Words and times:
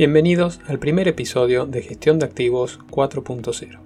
Bienvenidos 0.00 0.60
al 0.66 0.78
primer 0.78 1.08
episodio 1.08 1.66
de 1.66 1.82
Gestión 1.82 2.18
de 2.18 2.24
Activos 2.24 2.78
4.0, 2.90 3.80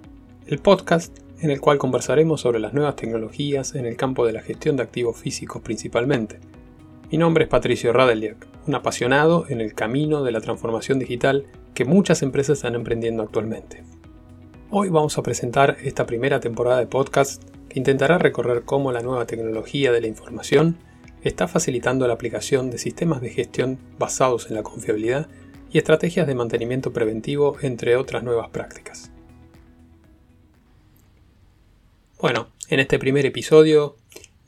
el 0.47 0.59
podcast 0.59 1.13
en 1.41 1.51
el 1.51 1.59
cual 1.59 1.77
conversaremos 1.77 2.39
sobre 2.39 2.61
las 2.61 2.73
nuevas 2.73 2.95
tecnologías 2.95 3.75
en 3.75 3.85
el 3.85 3.97
campo 3.97 4.25
de 4.25 4.31
la 4.31 4.41
gestión 4.41 4.77
de 4.77 4.83
activos 4.83 5.17
físicos 5.17 5.61
principalmente. 5.61 6.39
Mi 7.11 7.17
nombre 7.17 7.43
es 7.43 7.49
Patricio 7.49 7.91
Radeliak, 7.91 8.47
un 8.65 8.75
apasionado 8.75 9.45
en 9.49 9.59
el 9.59 9.73
camino 9.73 10.23
de 10.23 10.31
la 10.31 10.39
transformación 10.39 10.99
digital 10.99 11.47
que 11.73 11.83
muchas 11.83 12.21
empresas 12.21 12.59
están 12.59 12.75
emprendiendo 12.75 13.21
actualmente. 13.21 13.83
Hoy 14.69 14.87
vamos 14.87 15.17
a 15.17 15.21
presentar 15.21 15.75
esta 15.83 16.05
primera 16.05 16.39
temporada 16.39 16.79
de 16.79 16.87
podcast 16.87 17.43
que 17.67 17.77
intentará 17.77 18.17
recorrer 18.17 18.63
cómo 18.63 18.93
la 18.93 19.01
nueva 19.01 19.25
tecnología 19.25 19.91
de 19.91 19.99
la 19.99 20.07
información 20.07 20.77
está 21.23 21.49
facilitando 21.49 22.07
la 22.07 22.13
aplicación 22.13 22.71
de 22.71 22.77
sistemas 22.77 23.19
de 23.19 23.31
gestión 23.31 23.79
basados 23.99 24.47
en 24.49 24.55
la 24.55 24.63
confiabilidad 24.63 25.27
y 25.75 25.77
estrategias 25.77 26.25
de 26.25 26.35
mantenimiento 26.35 26.93
preventivo, 26.93 27.57
entre 27.61 27.97
otras 27.97 28.23
nuevas 28.23 28.47
prácticas. 28.47 29.11
Bueno, 32.17 32.53
en 32.69 32.79
este 32.79 32.97
primer 32.97 33.25
episodio, 33.25 33.97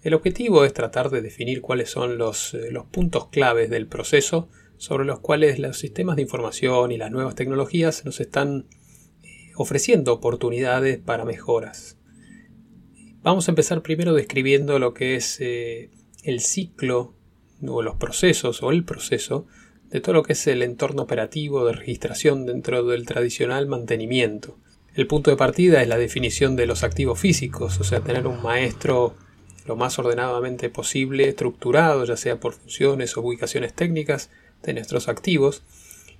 el 0.03 0.13
objetivo 0.13 0.63
es 0.63 0.71
tratar 0.71 1.09
de 1.09 1.21
definir 1.21 1.59
cuáles 1.59 1.89
son 1.89 2.17
los, 2.17 2.53
eh, 2.53 2.71
los, 2.71 2.85
puntos 2.85 3.27
claves 3.27 3.69
del 3.69 3.87
proceso 3.87 4.47
sobre 4.77 5.03
los 5.03 5.19
cuales 5.19 5.59
los 5.59 5.77
sistemas 5.77 6.15
de 6.15 6.21
información 6.21 6.93
y 6.93 6.97
las 6.97 7.11
nuevas 7.11 7.35
tecnologías 7.35 8.05
nos 8.05 8.21
están 8.21 8.65
eh, 9.21 9.51
ofreciendo 9.57 10.13
oportunidades 10.13 10.97
para 10.97 11.25
mejoras. 11.25 11.97
Vamos 13.21 13.49
a 13.49 13.51
empezar 13.51 13.81
primero 13.81 14.13
describiendo 14.13 14.79
lo 14.79 14.93
que 14.93 15.15
es 15.15 15.41
eh, 15.41 15.89
el 16.23 16.39
ciclo 16.39 17.15
o 17.67 17.81
los 17.81 17.97
procesos 17.97 18.63
o 18.63 18.71
el 18.71 18.85
proceso 18.85 19.45
de 19.89 20.01
todo 20.01 20.13
lo 20.13 20.23
que 20.23 20.33
es 20.33 20.47
el 20.47 20.61
entorno 20.63 21.03
operativo 21.03 21.65
de 21.65 21.73
registración 21.73 22.45
dentro 22.45 22.83
del 22.83 23.05
tradicional 23.05 23.67
mantenimiento. 23.67 24.57
El 24.95 25.07
punto 25.07 25.31
de 25.31 25.37
partida 25.37 25.81
es 25.81 25.87
la 25.87 25.97
definición 25.97 26.55
de 26.55 26.65
los 26.65 26.83
activos 26.83 27.19
físicos, 27.19 27.79
o 27.79 27.83
sea, 27.83 28.01
tener 28.01 28.25
un 28.27 28.41
maestro 28.41 29.15
lo 29.65 29.75
más 29.75 29.99
ordenadamente 29.99 30.69
posible, 30.69 31.27
estructurado, 31.27 32.05
ya 32.05 32.17
sea 32.17 32.39
por 32.39 32.53
funciones 32.53 33.15
o 33.15 33.21
ubicaciones 33.21 33.73
técnicas 33.73 34.29
de 34.63 34.73
nuestros 34.73 35.07
activos, 35.07 35.61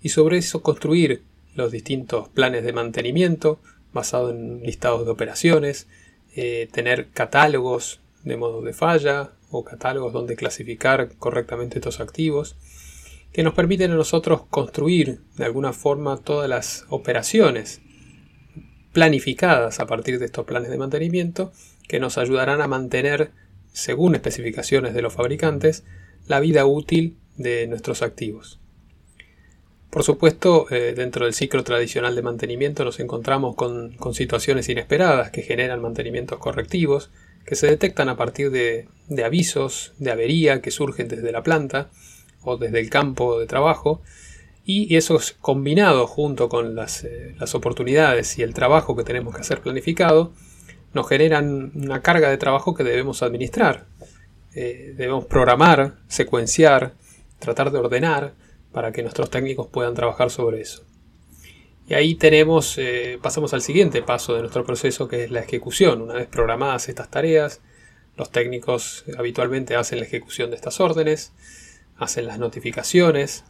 y 0.02 0.10
sobre 0.10 0.38
eso 0.38 0.62
construir 0.62 1.24
los 1.56 1.72
distintos 1.72 2.30
planes 2.30 2.64
de 2.64 2.74
mantenimiento 2.74 3.60
basado 3.94 4.30
en 4.30 4.62
listados 4.62 5.06
de 5.06 5.12
operaciones, 5.12 5.88
eh, 6.36 6.70
tener 6.72 7.10
catálogos 7.10 8.00
de 8.24 8.38
modo 8.38 8.62
de 8.62 8.74
falla 8.74 9.32
o 9.50 9.64
catálogos 9.64 10.14
donde 10.14 10.36
clasificar 10.36 11.10
correctamente 11.18 11.80
estos 11.80 12.00
activos, 12.00 12.56
que 13.32 13.44
nos 13.44 13.54
permiten 13.54 13.92
a 13.92 13.96
nosotros 13.96 14.44
construir 14.50 15.22
de 15.36 15.46
alguna 15.46 15.74
forma 15.74 16.18
todas 16.18 16.50
las 16.50 16.86
operaciones 16.90 17.82
planificadas 18.94 19.80
a 19.80 19.86
partir 19.86 20.18
de 20.18 20.26
estos 20.26 20.46
planes 20.46 20.72
de 20.72 20.78
mantenimiento 20.78 21.52
que 21.88 22.00
nos 22.00 22.18
ayudarán 22.18 22.62
a 22.62 22.68
mantener, 22.68 23.32
según 23.72 24.16
especificaciones 24.16 24.94
de 24.94 25.02
los 25.02 25.14
fabricantes, 25.14 25.84
la 26.26 26.40
vida 26.40 26.66
útil 26.66 27.18
de 27.36 27.68
nuestros 27.68 28.02
activos. 28.02 28.60
Por 29.92 30.04
supuesto, 30.04 30.66
eh, 30.72 30.94
dentro 30.96 31.26
del 31.26 31.34
ciclo 31.34 31.64
tradicional 31.64 32.16
de 32.16 32.22
mantenimiento 32.22 32.84
nos 32.84 33.00
encontramos 33.00 33.56
con, 33.56 33.96
situaciones 34.14 34.68
inesperadas 34.68 35.32
que 35.32 35.44
generan 35.44 35.82
mantenimientos 35.82 36.40
correctivos, 36.40 37.12
que 37.46 37.56
se 37.56 37.68
detectan 37.68 38.10
a 38.10 38.18
partir 38.18 38.52
de 38.52 38.88
avisos 39.24 39.94
de 40.00 40.12
avería 40.12 40.62
que 40.62 40.72
surgen 40.72 41.08
desde 41.08 41.32
la 41.32 41.44
planta, 41.44 41.90
desde 42.56 42.80
el 42.80 42.90
campo 42.90 43.38
de 43.38 43.48
trabajo, 43.48 44.02
y 44.64 44.96
eso 44.96 45.16
es 45.16 45.32
combinado 45.32 46.08
junto 46.08 46.50
con 46.50 46.76
las, 46.76 47.06
eh, 47.06 47.36
las, 47.40 47.56
oportunidades 47.56 48.38
y 48.38 48.44
el 48.44 48.54
trabajo 48.54 48.98
que 48.98 49.06
tenemos 49.06 49.34
que 49.34 49.42
hacer 49.42 49.62
planificado, 49.62 50.34
nos 50.94 51.08
generan 51.08 51.72
una 51.74 52.02
carga 52.02 52.30
de 52.30 52.38
trabajo 52.38 52.74
que 52.76 52.84
debemos 52.84 53.24
administrar. 53.24 53.86
Eh, 54.56 54.94
debemos 54.98 55.26
programar, 55.26 55.96
secuenciar, 56.08 56.96
tratar 57.40 57.72
de 57.72 57.78
ordenar 57.78 58.34
para 58.74 58.92
que 58.92 59.04
nuestros 59.04 59.30
técnicos 59.30 59.68
puedan 59.68 59.94
trabajar 59.94 60.32
sobre 60.32 60.60
eso. 60.60 60.84
Y 61.88 61.94
ahí 61.94 62.16
tenemos, 62.16 62.78
eh, 62.78 63.18
pasamos 63.22 63.54
al 63.54 63.62
siguiente 63.62 64.02
paso 64.02 64.34
de 64.34 64.42
nuestro 64.42 64.66
proceso 64.66 65.08
que 65.08 65.24
es 65.24 65.32
la 65.32 65.40
ejecución. 65.40 66.02
Una 66.02 66.16
vez 66.16 66.28
programadas 66.28 66.90
estas 66.90 67.10
tareas, 67.10 67.62
los 68.18 68.32
técnicos 68.32 69.06
habitualmente 69.18 69.78
hacen 69.78 70.00
la 70.00 70.06
ejecución 70.06 70.50
de 70.50 70.58
estas 70.58 70.82
órdenes 70.82 71.32
hacen 71.98 72.28
las 72.28 72.40
notificaciones 72.40 73.44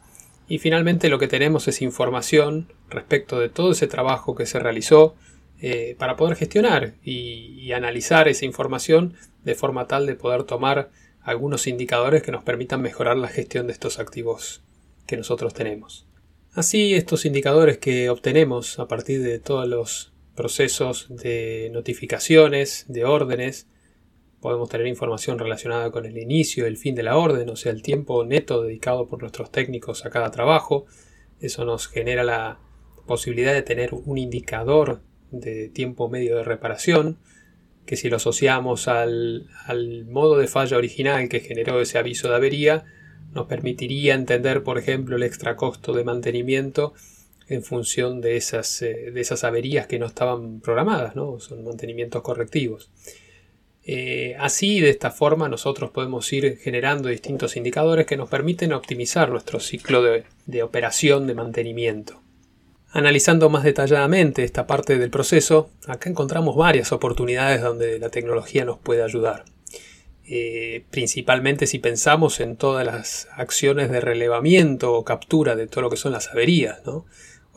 y 0.48 0.58
finalmente 0.58 1.08
lo 1.08 1.18
que 1.18 1.28
tenemos 1.28 1.68
es 1.68 1.82
información 1.82 2.72
respecto 2.88 3.38
de 3.38 3.48
todo 3.48 3.72
ese 3.72 3.86
trabajo 3.86 4.34
que 4.34 4.46
se 4.46 4.58
realizó 4.58 5.14
eh, 5.60 5.94
para 5.98 6.16
poder 6.16 6.36
gestionar 6.36 6.94
y, 7.02 7.72
analizar 7.72 8.28
esa 8.28 8.46
información 8.46 9.14
de 9.44 9.54
forma 9.54 9.86
tal 9.86 10.06
de 10.06 10.14
poder 10.14 10.44
tomar 10.44 10.90
algunos 11.20 11.66
indicadores 11.66 12.22
que 12.22 12.32
nos 12.32 12.42
permitan 12.42 12.80
mejorar 12.80 13.18
la 13.18 13.28
gestión 13.28 13.66
de 13.66 13.74
estos 13.74 13.98
activos 13.98 14.62
que 15.06 15.18
nosotros 15.18 15.52
tenemos. 15.52 16.06
Así, 16.54 16.94
estos 16.94 17.26
indicadores 17.26 17.76
que 17.76 18.08
obtenemos 18.08 18.78
a 18.78 18.88
partir 18.88 19.22
de 19.22 19.38
todos 19.38 19.68
los 19.68 20.12
procesos 20.34 21.06
de 21.10 21.68
notificaciones, 21.72 22.86
de 22.88 23.04
órdenes, 23.04 23.66
Podemos 24.40 24.68
tener 24.68 24.86
información 24.86 25.38
relacionada 25.38 25.90
con 25.90 26.06
el 26.06 26.16
inicio 26.16 26.66
el 26.66 26.76
fin 26.76 26.94
de 26.94 27.02
la 27.02 27.16
orden, 27.16 27.48
o 27.50 27.56
sea, 27.56 27.72
el 27.72 27.82
tiempo 27.82 28.24
neto 28.24 28.62
dedicado 28.62 29.06
por 29.06 29.20
nuestros 29.20 29.50
técnicos 29.50 30.06
a 30.06 30.10
cada 30.10 30.30
trabajo. 30.30 30.86
Eso 31.40 31.64
nos 31.64 31.88
genera 31.88 32.22
la 32.22 32.60
posibilidad 33.06 33.52
de 33.52 33.62
tener 33.62 33.94
un 33.94 34.18
indicador 34.18 35.00
de 35.30 35.68
tiempo 35.68 36.08
medio 36.08 36.36
de 36.36 36.44
reparación, 36.44 37.18
que 37.84 37.96
si 37.96 38.08
lo 38.08 38.16
asociamos 38.16 38.86
al, 38.86 39.48
modo 40.08 40.38
de 40.38 40.46
falla 40.46 40.76
original 40.76 41.28
que 41.28 41.40
generó 41.40 41.80
ese 41.80 41.98
aviso 41.98 42.28
de 42.28 42.36
avería, 42.36 42.84
nos 43.32 43.46
permitiría 43.46 44.14
entender, 44.14 44.62
por 44.62 44.78
ejemplo, 44.78 45.16
el 45.16 45.22
extra 45.22 45.56
costo 45.56 45.92
de 45.92 46.04
mantenimiento 46.04 46.94
en 47.48 47.62
función 47.62 48.20
de 48.20 48.36
esas, 48.36 48.82
eh, 48.82 49.10
de 49.10 49.20
esas 49.20 49.42
averías 49.42 49.86
que 49.86 49.98
no 49.98 50.06
estaban 50.06 50.60
programadas, 50.60 51.16
¿no? 51.16 51.40
son 51.40 51.64
mantenimientos 51.64 52.22
correctivos. 52.22 52.90
Eh, 53.90 54.36
así, 54.38 54.80
de 54.80 54.90
esta 54.90 55.10
forma, 55.10 55.48
nosotros 55.48 55.90
podemos 55.90 56.30
ir 56.34 56.58
generando 56.58 57.08
distintos 57.08 57.56
indicadores 57.56 58.04
que 58.04 58.18
nos 58.18 58.28
permiten 58.28 58.74
optimizar 58.74 59.30
nuestro 59.30 59.60
ciclo 59.60 60.02
de, 60.02 60.62
operación 60.62 61.26
de 61.26 61.34
mantenimiento. 61.34 62.20
Analizando 62.90 63.48
más 63.48 63.64
detalladamente 63.64 64.44
esta 64.44 64.66
parte 64.66 64.98
del 64.98 65.08
proceso, 65.08 65.70
acá 65.86 66.10
encontramos 66.10 66.54
varias 66.54 66.92
oportunidades 66.92 67.62
donde 67.62 67.98
la 67.98 68.10
tecnología 68.10 68.66
nos 68.66 68.78
puede 68.78 69.02
ayudar. 69.02 69.46
Eh, 70.26 70.84
principalmente 70.90 71.66
si 71.66 71.78
pensamos 71.78 72.40
en 72.40 72.56
todas 72.56 72.84
las 72.84 73.28
acciones 73.38 73.90
de 73.90 74.02
relevamiento 74.02 74.92
o 74.92 75.02
captura 75.02 75.56
de 75.56 75.66
todo 75.66 75.80
lo 75.80 75.88
que 75.88 75.96
son 75.96 76.12
las 76.12 76.28
averías. 76.28 76.82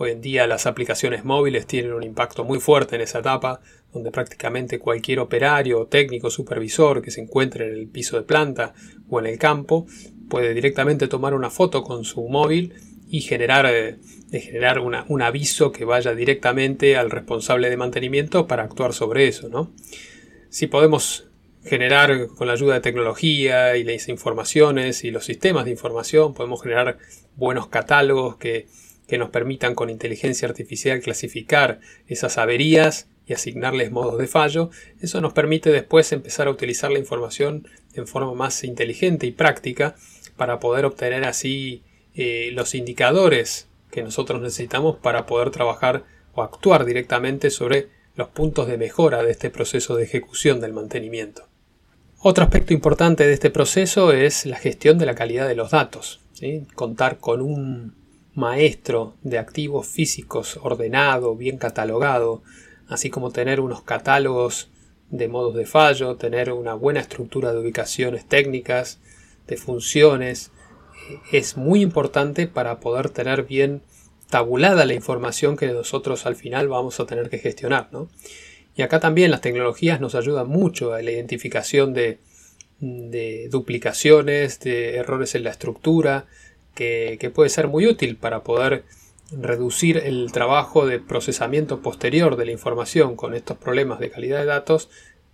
Hoy 0.03 0.09
en 0.09 0.21
día 0.21 0.47
las 0.47 0.65
aplicaciones 0.65 1.25
móviles 1.25 1.67
tienen 1.67 1.93
un 1.93 2.01
impacto 2.01 2.43
muy 2.43 2.59
fuerte 2.59 2.95
en 2.95 3.03
esa 3.03 3.19
etapa, 3.19 3.61
donde 3.93 4.09
prácticamente 4.09 4.79
cualquier 4.79 5.19
operario, 5.19 5.85
técnico, 5.85 6.31
supervisor 6.31 7.03
que 7.03 7.11
se 7.11 7.21
encuentre 7.21 7.67
en 7.67 7.75
el 7.75 7.87
piso 7.87 8.17
de 8.17 8.23
planta 8.23 8.73
o 9.11 9.19
en 9.19 9.27
el 9.27 9.37
campo 9.37 9.85
puede 10.27 10.55
directamente 10.55 11.07
tomar 11.07 11.35
una 11.35 11.51
foto 11.51 11.83
con 11.83 12.03
su 12.03 12.27
móvil 12.27 12.73
y 13.11 13.21
generar, 13.21 13.67
eh, 13.67 13.99
generar 14.31 14.79
un 14.79 15.21
aviso 15.21 15.71
que 15.71 15.85
vaya 15.85 16.15
directamente 16.15 16.97
al 16.97 17.11
responsable 17.11 17.69
de 17.69 17.77
mantenimiento 17.77 18.47
para 18.47 18.63
actuar 18.63 18.93
sobre 18.93 19.27
eso. 19.27 19.71
Si 20.49 20.65
podemos 20.65 21.27
generar 21.63 22.25
con 22.29 22.47
la 22.47 22.53
ayuda 22.53 22.73
de 22.73 22.81
tecnología 22.81 23.77
y 23.77 23.83
las 23.83 24.09
informaciones 24.09 25.03
y 25.03 25.11
los 25.11 25.25
sistemas 25.25 25.65
de 25.65 25.71
información, 25.71 26.33
podemos 26.33 26.63
generar 26.63 26.97
buenos 27.35 27.67
catálogos 27.67 28.37
que, 28.37 28.65
que 29.11 29.17
nos 29.17 29.29
permitan 29.29 29.75
con 29.75 29.89
inteligencia 29.89 30.47
artificial 30.47 31.01
clasificar 31.01 31.81
esas 32.07 32.37
averías 32.37 33.09
y 33.27 33.33
asignarles 33.33 33.91
modos 33.91 34.17
de 34.17 34.25
fallo, 34.25 34.69
eso 35.01 35.19
nos 35.19 35.33
permite 35.33 35.69
después 35.69 36.13
empezar 36.13 36.47
a 36.47 36.51
utilizar 36.51 36.91
la 36.91 36.99
información 36.99 37.67
en 37.93 38.07
forma 38.07 38.33
más 38.33 38.63
inteligente 38.63 39.27
y 39.27 39.31
práctica 39.31 39.97
para 40.37 40.61
poder 40.61 40.85
obtener 40.85 41.25
así 41.25 41.83
eh, 42.15 42.51
los 42.53 42.73
indicadores 42.73 43.67
que 43.91 44.01
nosotros 44.01 44.41
necesitamos 44.41 44.95
para 44.95 45.25
poder 45.25 45.49
trabajar 45.49 46.05
o 46.33 46.41
actuar 46.41 46.85
directamente 46.85 47.49
sobre 47.49 47.89
los 48.15 48.29
puntos 48.29 48.65
de 48.67 48.77
mejora 48.77 49.23
de 49.23 49.31
este 49.31 49.49
proceso 49.49 49.97
de 49.97 50.05
ejecución 50.05 50.61
del 50.61 50.71
mantenimiento. 50.71 51.49
Otro 52.19 52.45
aspecto 52.45 52.71
importante 52.73 53.27
de 53.27 53.33
este 53.33 53.49
proceso 53.49 54.13
es 54.13 54.45
la 54.45 54.55
gestión 54.55 54.97
de 54.97 55.05
la 55.05 55.15
calidad 55.15 55.49
de 55.49 55.55
los 55.55 55.71
datos. 55.71 56.21
Contar 56.75 57.17
con 57.17 57.41
un 57.41 58.00
maestro 58.33 59.15
de 59.21 59.37
activos 59.37 59.87
físicos 59.87 60.57
ordenado, 60.61 61.35
bien 61.35 61.57
catalogado, 61.57 62.43
así 62.87 63.09
como 63.09 63.31
tener 63.31 63.59
unos 63.59 63.81
catálogos 63.81 64.69
de 65.09 65.27
modos 65.27 65.55
de 65.55 65.65
fallo, 65.65 66.15
tener 66.15 66.51
una 66.51 66.73
buena 66.73 67.01
estructura 67.01 67.51
de 67.51 67.59
ubicaciones 67.59 68.25
técnicas, 68.25 68.99
de 69.47 69.57
funciones, 69.57 70.51
eh, 71.09 71.19
es 71.33 71.57
muy 71.57 71.81
importante 71.81 72.47
para 72.47 72.79
poder 72.79 73.09
tener 73.09 73.43
bien 73.43 73.81
tabulada 74.29 74.85
la 74.85 74.93
información 74.93 75.57
que 75.57 75.67
nosotros 75.67 76.25
al 76.25 76.37
final 76.37 76.69
vamos 76.69 76.99
a 76.99 77.05
tener 77.05 77.29
que 77.29 77.37
gestionar. 77.37 77.89
Y 78.75 78.81
acá 78.81 79.01
también 79.01 79.31
las 79.31 79.41
tecnologías 79.41 79.99
nos 79.99 80.15
ayudan 80.15 80.47
mucho 80.47 80.93
a 80.93 81.01
la 81.01 81.11
identificación 81.11 81.93
de, 81.93 82.19
de 82.79 83.49
duplicaciones, 83.49 84.61
de 84.61 84.95
errores 84.95 85.35
en 85.35 85.43
la 85.43 85.49
estructura, 85.49 86.27
que, 86.75 87.31
puede 87.33 87.49
ser 87.49 87.67
muy 87.67 87.87
útil 87.87 88.17
para 88.17 88.43
poder 88.43 88.83
reducir 89.31 89.97
el 89.97 90.31
trabajo 90.31 90.85
de 90.85 90.99
procesamiento 90.99 91.81
posterior 91.81 92.35
de 92.35 92.45
la 92.45 92.51
información 92.51 93.15
con 93.15 93.33
estos 93.33 93.57
problemas 93.57 93.99
de 93.99 94.09
calidad 94.09 94.39
de 94.39 94.45
datos 94.45 94.89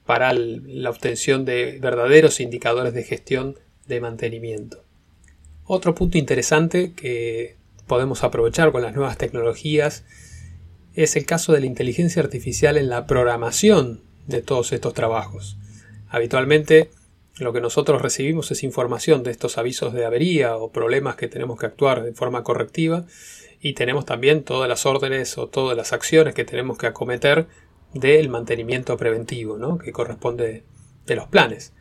para 0.05 0.33
la 0.33 0.89
obtención 0.89 1.45
de 1.45 1.79
verdaderos 1.81 2.39
indicadores 2.39 2.93
de 2.93 3.03
gestión 3.03 3.57
de 3.87 3.99
mantenimiento. 4.01 4.83
Otro 5.65 5.95
punto 5.95 6.17
interesante 6.17 6.93
que 6.93 7.57
podemos 7.87 8.23
aprovechar 8.23 8.71
con 8.71 8.83
las 8.83 8.95
nuevas 8.95 9.17
tecnologías 9.17 10.05
es 10.93 11.15
el 11.15 11.25
caso 11.25 11.53
de 11.53 11.59
la 11.59 11.65
inteligencia 11.65 12.21
artificial 12.21 12.77
en 12.77 12.89
la 12.89 13.05
programación 13.05 14.01
de 14.27 14.41
todos 14.41 14.71
estos 14.71 14.93
trabajos. 14.93 15.57
Habitualmente 16.09 16.89
lo 17.39 17.53
que 17.53 17.61
nosotros 17.61 18.01
recibimos 18.01 18.51
es 18.51 18.63
información 18.63 19.23
de 19.23 19.31
estos 19.31 19.57
avisos 19.57 19.93
de 19.93 20.05
avería 20.05 20.55
o 20.55 20.71
problemas 20.71 21.15
que 21.15 21.27
tenemos 21.27 21.59
que 21.59 21.67
actuar 21.67 22.03
de 22.03 22.13
forma 22.13 22.43
correctiva 22.43 23.05
y 23.61 23.73
tenemos 23.73 24.05
también 24.05 24.43
todas 24.43 24.67
las 24.67 24.85
órdenes 24.85 25.37
o 25.37 25.47
todas 25.47 25.77
las 25.77 25.93
acciones 25.93 26.33
que 26.33 26.45
tenemos 26.45 26.77
que 26.77 26.87
acometer 26.87 27.47
del 27.93 28.29
mantenimiento 28.29 28.97
preventivo, 28.97 29.57
¿no? 29.57 29.77
que 29.77 29.91
corresponde 29.91 30.63
de 31.05 31.15
los 31.15 31.27
planes. 31.27 31.73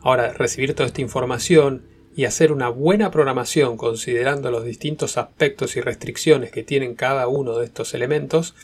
Ahora, 0.00 0.32
recibir 0.32 0.74
toda 0.74 0.86
esta 0.86 1.00
información 1.00 1.86
y 2.16 2.26
hacer 2.26 2.52
una 2.52 2.68
buena 2.68 3.10
programación 3.10 3.76
considerando 3.76 4.50
los 4.50 4.64
distintos 4.64 5.16
aspectos 5.16 5.76
y 5.76 5.80
restricciones 5.80 6.52
que 6.52 6.62
tienen 6.62 6.94
cada 6.94 7.26
uno 7.26 7.58
de 7.58 7.64
estos 7.64 7.94
elementos 7.94 8.54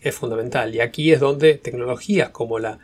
es 0.00 0.14
fundamental. 0.14 0.74
Y 0.74 0.80
aquí 0.80 1.12
es 1.12 1.20
donde 1.20 1.54
tecnologías 1.54 2.30
como 2.30 2.58
la, 2.58 2.78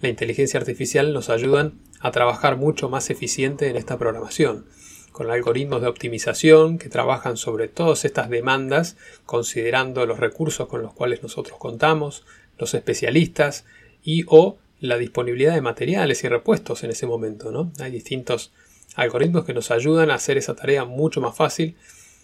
la 0.00 0.08
inteligencia 0.08 0.60
artificial 0.60 1.12
nos 1.12 1.30
ayudan 1.30 1.74
a 2.00 2.10
trabajar 2.10 2.56
mucho 2.56 2.88
más 2.88 3.10
eficiente 3.10 3.68
en 3.68 3.76
esta 3.76 3.98
programación, 3.98 4.66
con 5.12 5.30
algoritmos 5.30 5.80
de 5.80 5.88
optimización 5.88 6.78
que 6.78 6.90
trabajan 6.90 7.36
sobre 7.36 7.68
todas 7.68 8.04
estas 8.04 8.28
demandas, 8.28 8.96
considerando 9.24 10.04
los 10.04 10.20
recursos 10.20 10.68
con 10.68 10.82
los 10.82 10.92
cuales 10.92 11.22
nosotros 11.22 11.58
contamos, 11.58 12.24
los 12.58 12.74
especialistas 12.74 13.64
y 14.04 14.24
o 14.28 14.58
la 14.80 14.98
disponibilidad 14.98 15.54
de 15.54 15.62
materiales 15.62 16.22
y 16.22 16.28
repuestos 16.28 16.84
en 16.84 16.90
ese 16.90 17.06
momento. 17.06 17.70
Hay 17.80 17.90
distintos 17.90 18.52
algoritmos 18.94 19.44
que 19.44 19.54
nos 19.54 19.70
ayudan 19.70 20.10
a 20.10 20.14
hacer 20.14 20.36
esa 20.36 20.54
tarea 20.54 20.84
mucho 20.84 21.20
más 21.22 21.34
fácil, 21.34 21.76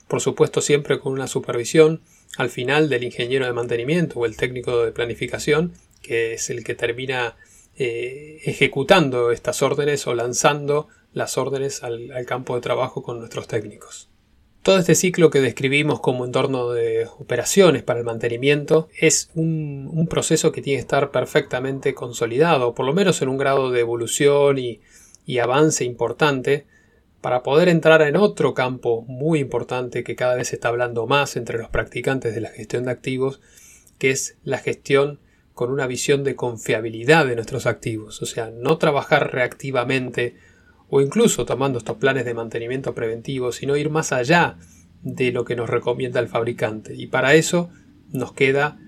por 0.08 0.20
supuesto 0.20 0.60
siempre 0.60 0.98
con 0.98 1.12
una 1.12 1.26
supervisión 1.26 2.02
al 2.36 2.50
final 2.50 2.90
del 2.90 3.04
ingeniero 3.04 3.46
de 3.46 3.52
mantenimiento 3.52 4.20
o 4.20 4.26
el 4.26 4.36
técnico 4.36 4.84
de 4.84 4.92
planificación, 4.92 5.72
que 6.02 6.34
es 6.34 6.50
el 6.50 6.64
que 6.64 6.74
termina 6.74 7.36
eh, 7.76 8.40
ejecutando 8.44 9.30
estas 9.30 9.62
órdenes 9.62 10.06
o 10.06 10.14
lanzando 10.14 10.88
las 11.12 11.38
órdenes 11.38 11.82
al, 11.82 12.10
campo 12.26 12.54
de 12.54 12.60
trabajo 12.60 13.02
con 13.02 13.18
nuestros 13.18 13.48
técnicos. 13.48 14.10
Todo 14.62 14.78
este 14.78 14.94
ciclo 14.94 15.30
que 15.30 15.40
describimos 15.40 16.00
como 16.00 16.24
entorno 16.24 16.70
de 16.70 17.08
operaciones 17.18 17.82
para 17.82 17.98
el 17.98 18.04
mantenimiento 18.04 18.88
es 18.98 19.30
un, 19.34 20.06
proceso 20.08 20.52
que 20.52 20.62
tiene 20.62 20.76
que 20.76 20.82
estar 20.82 21.10
perfectamente 21.10 21.94
consolidado, 21.94 22.74
por 22.74 22.86
lo 22.86 22.92
menos 22.92 23.22
en 23.22 23.28
un 23.28 23.38
grado 23.38 23.70
de 23.70 23.80
evolución 23.80 24.58
y, 24.58 24.80
y 25.26 25.38
avance 25.38 25.84
importante 25.84 26.66
para 27.22 27.42
poder 27.42 27.68
entrar 27.68 28.02
en 28.02 28.16
otro 28.16 28.52
campo 28.52 29.02
muy 29.08 29.38
importante 29.38 30.04
que 30.04 30.16
cada 30.16 30.34
vez 30.34 30.48
se 30.48 30.56
está 30.56 30.68
hablando 30.68 31.06
más 31.06 31.36
entre 31.36 31.58
los 31.58 31.70
practicantes 31.70 32.34
de 32.34 32.40
la 32.42 32.50
gestión 32.50 32.84
de 32.84 32.90
activos, 32.90 33.40
que 33.98 34.10
es 34.10 34.36
la 34.44 34.58
gestión 34.58 35.20
con 35.54 35.70
una 35.70 35.86
visión 35.86 36.24
de 36.24 36.34
confiabilidad 36.34 37.26
de 37.26 37.34
nuestros 37.34 37.66
activos, 37.66 38.22
o 38.22 38.26
sea, 38.26 38.50
no 38.50 38.78
trabajar 38.78 39.32
reactivamente 39.32 40.36
o 40.88 41.00
incluso 41.00 41.46
tomando 41.46 41.78
estos 41.78 41.96
planes 41.96 42.24
de 42.24 42.34
mantenimiento 42.34 42.94
preventivo, 42.94 43.52
sino 43.52 43.76
ir 43.76 43.90
más 43.90 44.12
allá 44.12 44.56
de 45.02 45.32
lo 45.32 45.44
que 45.44 45.56
nos 45.56 45.70
recomienda 45.70 46.20
el 46.20 46.28
fabricante. 46.28 46.94
Y 46.94 47.06
para 47.06 47.34
eso 47.34 47.70
nos 48.10 48.32
queda 48.32 48.78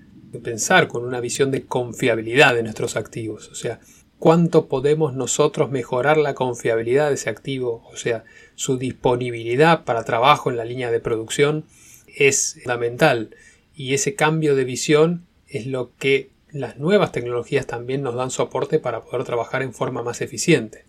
pensar 0.43 0.87
con 0.87 1.03
una 1.03 1.19
visión 1.19 1.51
de 1.51 1.65
confiabilidad 1.65 2.55
de 2.55 2.63
nuestros 2.63 2.95
activos, 2.95 3.49
o 3.49 3.55
sea, 3.55 3.79
cuánto 4.19 4.67
podemos 4.67 5.13
nosotros 5.13 5.71
mejorar 5.71 6.17
la 6.17 6.33
confiabilidad 6.33 7.09
de 7.09 7.15
ese 7.15 7.29
activo, 7.29 7.83
o 7.91 7.95
sea, 7.95 8.23
su 8.55 8.77
disponibilidad 8.77 9.83
para 9.83 10.03
trabajo 10.03 10.49
en 10.49 10.57
la 10.57 10.65
línea 10.65 10.91
de 10.91 10.99
producción 10.99 11.65
es 12.07 12.57
fundamental 12.61 13.35
y 13.75 13.93
ese 13.93 14.15
cambio 14.15 14.55
de 14.55 14.63
visión 14.63 15.25
es 15.47 15.67
lo 15.67 15.91
que 15.97 16.29
las 16.55 16.77
nuevas 16.77 17.11
tecnologías 17.11 17.67
también 17.67 18.01
nos 18.01 18.15
dan 18.15 18.31
soporte 18.31 18.79
para 18.79 19.01
poder 19.01 19.25
trabajar 19.25 19.61
en 19.61 19.73
forma 19.73 20.03
más 20.03 20.21
eficiente. 20.21 20.85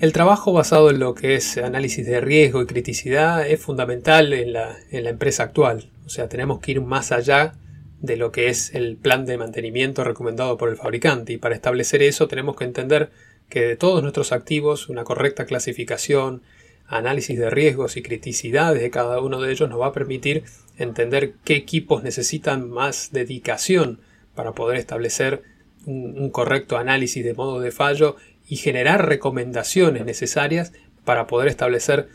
El 0.00 0.12
trabajo 0.12 0.52
basado 0.52 0.90
en 0.90 1.00
lo 1.00 1.16
que 1.16 1.34
es 1.34 1.58
análisis 1.58 2.06
de 2.06 2.20
riesgo 2.20 2.62
y 2.62 2.66
criticidad 2.66 3.44
es 3.48 3.60
fundamental 3.60 4.32
en 4.32 4.52
la, 4.52 4.76
en 4.92 5.02
la 5.02 5.10
empresa 5.10 5.42
actual, 5.42 5.90
o 6.04 6.08
sea, 6.08 6.28
tenemos 6.28 6.60
que 6.60 6.70
ir 6.70 6.82
más 6.82 7.10
allá 7.10 7.54
de 8.00 8.16
lo 8.16 8.30
que 8.30 8.48
es 8.48 8.76
el 8.76 8.96
plan 8.96 9.26
de 9.26 9.38
mantenimiento 9.38 10.04
recomendado 10.04 10.56
por 10.56 10.68
el 10.68 10.76
fabricante 10.76 11.32
y 11.32 11.38
para 11.38 11.56
establecer 11.56 12.00
eso 12.04 12.28
tenemos 12.28 12.54
que 12.54 12.64
entender 12.64 13.10
que 13.48 13.62
de 13.62 13.76
todos 13.76 14.02
nuestros 14.02 14.30
activos 14.30 14.88
una 14.88 15.02
correcta 15.02 15.46
clasificación, 15.46 16.42
análisis 16.86 17.36
de 17.36 17.50
riesgos 17.50 17.96
y 17.96 18.02
criticidades 18.02 18.80
de 18.80 18.90
cada 18.90 19.20
uno 19.20 19.40
de 19.40 19.50
ellos 19.50 19.68
nos 19.68 19.80
va 19.80 19.86
a 19.86 19.92
permitir 19.92 20.44
entender 20.78 21.34
qué 21.42 21.56
equipos 21.56 22.04
necesitan 22.04 22.70
más 22.70 23.10
dedicación 23.10 23.98
para 24.36 24.52
poder 24.52 24.76
establecer 24.76 25.42
un, 25.86 26.14
un 26.16 26.30
correcto 26.30 26.76
análisis 26.76 27.24
de 27.24 27.34
modo 27.34 27.58
de 27.58 27.72
fallo 27.72 28.14
y 28.48 28.56
generar 28.56 29.08
recomendaciones 29.08 30.04
necesarias 30.04 30.72
para 31.04 31.26
poder 31.26 31.48
establecer, 31.48 32.08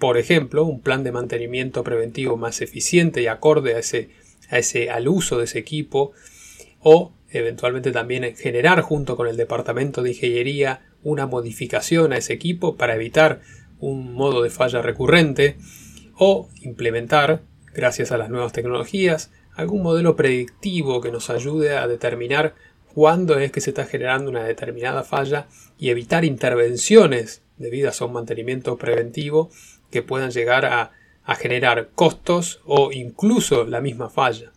por 0.00 0.18
ejemplo, 0.18 0.64
un 0.64 0.80
plan 0.80 1.04
de 1.04 1.12
mantenimiento 1.12 1.84
preventivo 1.84 2.36
más 2.36 2.60
eficiente 2.60 3.22
y 3.22 3.28
acorde 3.28 3.76
a 3.76 3.78
ese 3.78 4.10
ese, 4.50 4.90
al 4.90 5.08
uso 5.08 5.38
de 5.38 5.44
ese 5.44 5.58
equipo 5.58 6.12
o 6.80 7.12
eventualmente 7.30 7.92
también 7.92 8.34
generar 8.36 8.80
junto 8.80 9.16
con 9.16 9.28
el 9.28 9.36
departamento 9.36 10.02
de 10.02 10.10
ingeniería 10.10 10.82
una 11.02 11.26
modificación 11.26 12.12
a 12.12 12.16
ese 12.16 12.32
equipo 12.32 12.76
para 12.76 12.94
evitar 12.94 13.40
un 13.78 14.14
modo 14.14 14.42
de 14.42 14.50
falla 14.50 14.82
recurrente 14.82 15.56
o 16.16 16.48
implementar, 16.62 17.42
gracias 17.74 18.10
a 18.10 18.18
las 18.18 18.30
nuevas 18.30 18.52
tecnologías, 18.52 19.30
algún 19.58 19.82
modelo 19.82 20.14
predictivo 20.14 21.00
que 21.00 21.10
nos 21.10 21.30
ayude 21.30 21.76
a 21.76 21.88
determinar 21.88 22.54
cuándo 22.94 23.38
es 23.38 23.50
que 23.50 23.60
se 23.60 23.70
está 23.70 23.86
generando 23.86 24.30
una 24.30 24.44
determinada 24.44 25.02
falla 25.02 25.48
y 25.78 25.90
evitar 25.90 26.24
intervenciones 26.24 27.42
debidas 27.56 28.00
a 28.00 28.04
un 28.04 28.12
mantenimiento 28.12 28.76
preventivo 28.76 29.50
que 29.90 30.02
puedan 30.02 30.30
llegar 30.30 30.64
a 30.64 31.34
generar 31.34 31.90
costos 31.94 32.60
o 32.64 32.92
incluso 32.92 33.64
la 33.64 33.80
misma 33.80 34.08
falla. 34.08 34.52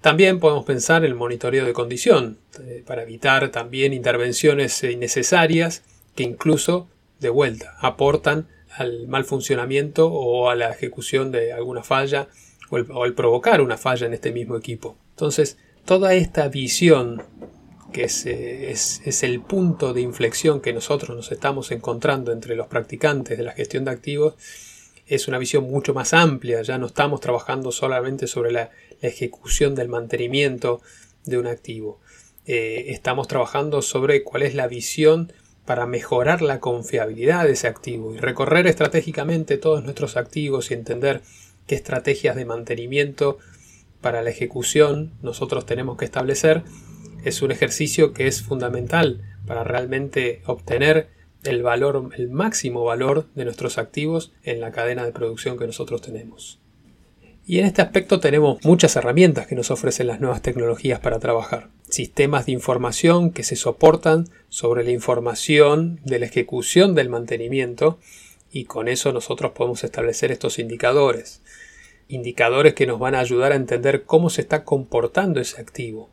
También 0.00 0.40
podemos 0.40 0.64
pensar 0.64 1.04
en 1.04 1.12
el 1.12 1.14
monitoreo 1.14 1.64
de 1.64 1.74
condición, 1.74 2.38
eh, 2.60 2.82
para 2.84 3.02
evitar 3.02 3.50
también 3.50 3.92
intervenciones 3.92 4.82
innecesarias 4.82 5.84
que 6.16 6.22
incluso, 6.22 6.88
de 7.20 7.28
vuelta, 7.28 7.76
aportan 7.78 8.48
al 8.70 9.06
mal 9.06 9.24
funcionamiento 9.24 10.08
o 10.08 10.48
a 10.48 10.56
la 10.56 10.70
ejecución 10.70 11.30
de 11.30 11.52
alguna 11.52 11.84
falla 11.84 12.28
o 12.72 13.04
el, 13.04 13.14
provocar 13.14 13.60
una 13.60 13.76
falla 13.76 14.06
en 14.06 14.14
este 14.14 14.32
mismo 14.32 14.56
equipo. 14.56 14.96
Entonces, 15.10 15.58
toda 15.84 16.14
esta 16.14 16.48
visión 16.48 17.22
que 17.92 18.04
es, 18.04 18.24
eh, 18.24 18.70
es, 18.70 19.02
es, 19.04 19.22
el 19.22 19.42
punto 19.42 19.92
de 19.92 20.00
inflexión 20.00 20.62
que 20.62 20.72
nosotros 20.72 21.14
nos 21.14 21.30
estamos 21.30 21.70
encontrando 21.72 22.32
entre 22.32 22.56
los 22.56 22.66
practicantes 22.66 23.36
de 23.36 23.44
la 23.44 23.52
gestión 23.52 23.84
de 23.84 23.90
activos, 23.90 24.34
es 25.06 25.28
una 25.28 25.36
visión 25.36 25.64
mucho 25.64 25.92
más 25.92 26.14
amplia, 26.14 26.62
ya 26.62 26.78
no 26.78 26.86
estamos 26.86 27.20
trabajando 27.20 27.70
solamente 27.70 28.26
sobre 28.26 28.50
la, 28.50 28.70
ejecución 29.02 29.74
del 29.74 29.88
mantenimiento 29.88 30.80
de 31.24 31.36
un 31.36 31.48
activo, 31.48 32.00
eh, 32.46 32.86
estamos 32.88 33.26
trabajando 33.26 33.82
sobre 33.82 34.22
cuál 34.22 34.42
es 34.42 34.54
la 34.54 34.68
visión 34.68 35.32
para 35.66 35.86
mejorar 35.86 36.42
la 36.42 36.60
confiabilidad 36.60 37.44
de 37.44 37.52
ese 37.52 37.66
activo 37.66 38.14
y 38.14 38.18
recorrer 38.18 38.66
estratégicamente 38.66 39.58
todos 39.58 39.82
nuestros 39.84 40.16
activos 40.16 40.70
y 40.70 40.74
entender 40.74 41.20
estrategias 41.72 42.36
de 42.36 42.44
mantenimiento 42.44 43.38
para 44.00 44.22
la 44.22 44.30
ejecución 44.30 45.12
nosotros 45.22 45.66
tenemos 45.66 45.96
que 45.96 46.04
establecer 46.04 46.62
es 47.24 47.42
un 47.42 47.52
ejercicio 47.52 48.12
que 48.12 48.26
es 48.26 48.42
fundamental 48.42 49.22
para 49.46 49.64
realmente 49.64 50.42
obtener 50.46 51.08
el 51.44 51.62
valor, 51.62 52.10
el 52.16 52.28
máximo 52.28 52.84
valor 52.84 53.26
de 53.34 53.44
nuestros 53.44 53.78
activos 53.78 54.32
en 54.44 54.60
la 54.60 54.72
cadena 54.72 55.04
de 55.04 55.12
producción 55.12 55.58
que 55.58 55.66
nosotros 55.66 56.02
tenemos. 56.02 56.60
Y 57.44 57.58
en 57.58 57.66
este 57.66 57.82
aspecto 57.82 58.20
tenemos 58.20 58.64
muchas 58.64 58.94
herramientas 58.94 59.48
que 59.48 59.56
nos 59.56 59.72
ofrecen 59.72 60.06
las 60.06 60.20
nuevas 60.20 60.42
tecnologías 60.42 61.00
para 61.00 61.18
trabajar. 61.18 61.70
Sistemas 61.88 62.46
de 62.46 62.52
información 62.52 63.32
que 63.32 63.42
se 63.42 63.56
soportan 63.56 64.28
sobre 64.48 64.84
la 64.84 64.92
información 64.92 66.00
de 66.04 66.20
la 66.20 66.26
ejecución 66.26 66.94
del 66.94 67.08
mantenimiento 67.08 67.98
y 68.52 68.66
con 68.66 68.86
eso 68.86 69.12
nosotros 69.12 69.52
podemos 69.52 69.82
establecer 69.82 70.30
estos 70.30 70.58
indicadores. 70.58 71.40
indicadores 72.08 72.74
que 72.74 72.86
nos 72.86 72.98
van 72.98 73.14
a 73.14 73.20
ayudar 73.20 73.52
a 73.52 73.56
entender 73.56 74.04
cómo 74.04 74.28
se 74.28 74.42
está 74.42 74.64
comportando 74.64 75.40
ese 75.40 75.60
activo. 75.60 76.10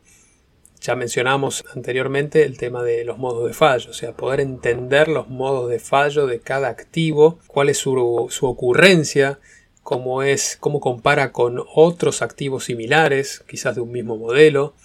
Ya 0.80 0.96
mencionamos 0.96 1.66
anteriormente 1.76 2.44
el 2.44 2.58
tema 2.58 2.84
de 2.84 3.04
los 3.04 3.18
modos 3.18 3.50
de 3.50 3.54
fallo, 3.54 3.90
o 3.90 3.94
sea, 3.94 4.14
poder 4.14 4.40
entender 4.40 5.10
los 5.10 5.28
modos 5.28 5.70
de 5.70 5.80
fallo 5.80 6.26
de 6.26 6.40
cada 6.40 6.70
activo, 6.70 7.40
cuál 7.48 7.68
es 7.68 7.80
su, 7.80 8.28
su 8.30 8.46
ocurrencia, 8.46 9.40
cómo 9.84 10.24
es, 10.24 10.56
cómo 10.58 10.80
compara 10.80 11.34
con 11.34 11.62
otros 11.76 12.22
activos 12.22 12.66
similares, 12.66 13.44
quizás 13.50 13.76
de 13.76 13.82
un 13.82 13.92
mismo 13.92 14.16
modelo, 14.16 14.76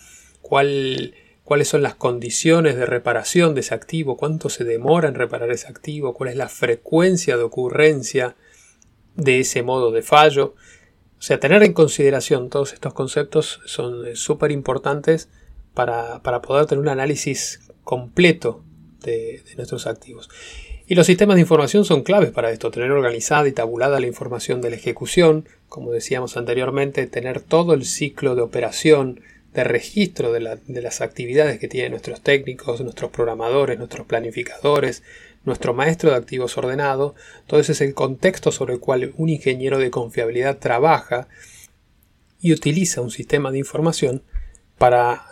cuál, 0.43 1.15
cuáles 1.45 1.69
son 1.69 1.83
las 1.83 1.95
condiciones 1.95 2.77
de 2.77 2.87
reparación 2.87 3.55
de 3.55 3.61
ese 3.61 3.75
activo, 3.75 4.17
cuánto 4.17 4.49
se 4.49 4.65
demora 4.65 5.09
en 5.09 5.15
reparar 5.15 5.51
ese 5.51 5.69
activo, 5.69 6.15
cuál 6.15 6.31
es 6.31 6.37
la 6.37 6.49
frecuencia 6.49 7.37
de 7.37 7.43
ocurrencia 7.43 8.35
de 9.15 9.41
ese 9.41 9.63
modo 9.63 9.93
de 9.93 10.03
fallo. 10.03 10.55
O 11.19 11.23
sea, 11.23 11.39
tener 11.39 11.63
en 11.63 11.75
consideración 11.75 12.49
todos 12.49 12.73
estos 12.73 12.95
conceptos 12.95 13.61
son 13.67 14.17
súper 14.17 14.51
importantes 14.51 15.29
para, 15.75 16.21
poder 16.43 16.67
tener 16.67 16.81
un 16.81 16.89
análisis 16.89 17.61
completo 17.83 18.65
de, 19.03 19.43
nuestros 19.57 19.87
activos. 19.87 20.31
Y 20.87 20.95
los 20.95 21.07
sistemas 21.07 21.37
de 21.37 21.43
información 21.43 21.85
son 21.85 22.03
claves 22.03 22.31
para 22.31 22.51
esto, 22.51 22.71
tener 22.71 22.91
organizada 22.91 23.49
y 23.49 23.53
tabulada 23.53 24.01
la 24.01 24.07
información 24.07 24.61
de 24.61 24.71
la 24.71 24.77
ejecución, 24.77 25.49
como 25.69 25.91
decíamos 25.91 26.37
anteriormente, 26.37 27.07
tener 27.07 27.41
todo 27.41 27.75
el 27.75 27.85
ciclo 27.85 28.35
de 28.35 28.43
operación, 28.43 29.21
de 29.55 29.65
registro 29.65 30.33
de, 30.33 30.41
las 30.41 31.01
actividades 31.01 31.61
que 31.61 31.69
tienen 31.69 31.93
nuestros 31.93 32.21
técnicos, 32.21 32.81
nuestros 32.81 33.13
programadores, 33.13 33.79
nuestros 33.79 34.07
planificadores, 34.07 35.05
nuestro 35.45 35.75
maestro 35.75 36.11
de 36.11 36.17
activos 36.17 36.59
ordenado. 36.59 37.15
Todo 37.47 37.61
ese 37.61 37.73
es 37.73 37.81
el 37.81 37.95
contexto 37.95 38.51
sobre 38.51 38.75
el 38.75 38.81
cual 38.81 39.15
un 39.17 39.29
ingeniero 39.29 39.79
de 39.79 39.91
confiabilidad 39.91 40.59
trabaja 40.59 41.29
y 42.41 42.53
utiliza 42.53 43.01
un 43.01 43.13
sistema 43.13 43.53
de 43.53 43.59
información 43.59 44.23
para 44.77 45.27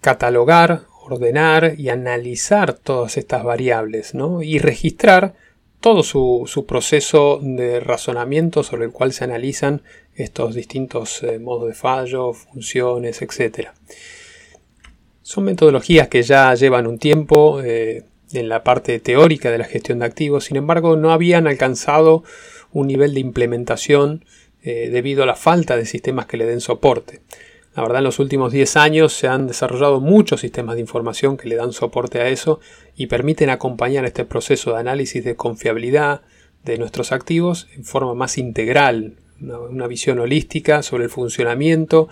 catalogar, 0.00 0.84
ordenar 1.02 1.74
y 1.76 1.90
analizar 1.90 2.72
todas 2.72 3.18
estas 3.18 3.44
variables 3.44 4.14
¿no? 4.14 4.42
y 4.42 4.58
registrar 4.58 5.34
todo 5.80 6.02
su, 6.02 6.64
proceso 6.66 7.38
de 7.42 7.80
razonamiento 7.80 8.62
sobre 8.62 8.86
el 8.86 8.92
cual 8.92 9.12
se 9.12 9.24
analizan 9.24 9.82
estos 10.18 10.54
distintos 10.54 11.22
eh, 11.22 11.38
modos 11.38 11.68
de 11.68 11.74
fallo, 11.74 12.32
funciones, 12.32 13.22
etc. 13.22 13.68
Son 15.22 15.44
metodologías 15.44 16.08
que 16.08 16.22
ya 16.22 16.52
llevan 16.54 16.86
un 16.86 16.98
tiempo 16.98 17.62
eh, 17.62 18.04
en 18.32 18.48
la 18.48 18.64
parte 18.64 18.98
teórica 18.98 19.50
de 19.50 19.58
la 19.58 19.64
gestión 19.64 20.00
de 20.00 20.06
activos, 20.06 20.44
sin 20.44 20.56
embargo 20.56 20.96
no 20.96 21.12
habían 21.12 21.46
alcanzado 21.46 22.24
un 22.72 22.88
nivel 22.88 23.14
de 23.14 23.20
implementación 23.20 24.24
eh, 24.62 24.90
debido 24.90 25.22
a 25.22 25.26
la 25.26 25.36
falta 25.36 25.76
de 25.76 25.86
sistemas 25.86 26.26
que 26.26 26.36
le 26.36 26.46
den 26.46 26.60
soporte. 26.60 27.20
La 27.76 27.82
verdad, 27.82 27.98
en 27.98 28.04
los 28.04 28.18
últimos 28.18 28.52
10 28.52 28.76
años 28.76 29.12
se 29.12 29.28
han 29.28 29.46
desarrollado 29.46 30.00
muchos 30.00 30.40
sistemas 30.40 30.74
de 30.74 30.80
información 30.80 31.36
que 31.36 31.48
le 31.48 31.54
dan 31.54 31.72
soporte 31.72 32.20
a 32.20 32.28
eso 32.28 32.58
y 32.96 33.06
permiten 33.06 33.50
acompañar 33.50 34.04
este 34.04 34.24
proceso 34.24 34.72
de 34.72 34.80
análisis 34.80 35.22
de 35.24 35.36
confiabilidad 35.36 36.22
de 36.64 36.76
nuestros 36.76 37.12
activos 37.12 37.68
en 37.76 37.84
forma 37.84 38.14
más 38.14 38.36
integral, 38.36 39.14
una, 39.40 39.86
visión 39.86 40.18
holística 40.18 40.82
sobre 40.82 41.04
el 41.04 41.10
funcionamiento 41.10 42.08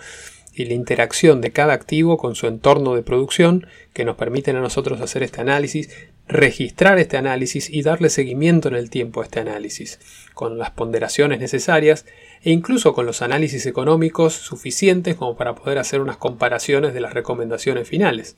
y 0.53 0.65
la 0.65 0.73
interacción 0.73 1.39
de 1.39 1.51
cada 1.51 1.73
activo 1.73 2.17
con 2.17 2.35
su 2.35 2.47
entorno 2.47 2.95
de 2.95 3.03
producción 3.03 3.67
que 3.93 4.05
nos 4.05 4.15
permiten 4.15 4.55
a 4.55 4.61
nosotros 4.61 5.01
hacer 5.01 5.21
este 5.21 5.41
análisis, 5.41 5.89
registrar 6.27 6.97
este 6.97 7.15
análisis 7.15 7.69
y 7.69 7.83
darle 7.83 8.09
seguimiento 8.09 8.67
en 8.67 8.75
el 8.75 8.89
tiempo 8.89 9.21
a 9.21 9.25
este 9.25 9.39
análisis, 9.39 9.99
con 10.33 10.57
las 10.57 10.71
ponderaciones 10.71 11.39
necesarias 11.39 12.05
e 12.41 12.51
incluso 12.51 12.93
con 12.93 13.05
los 13.05 13.21
análisis 13.21 13.67
económicos 13.67 14.33
suficientes 14.33 15.15
como 15.15 15.37
para 15.37 15.53
poder 15.53 15.77
hacer 15.77 16.01
unas 16.01 16.17
comparaciones 16.17 16.93
de 16.93 17.01
las 17.01 17.13
recomendaciones 17.13 17.87
finales. 17.87 18.35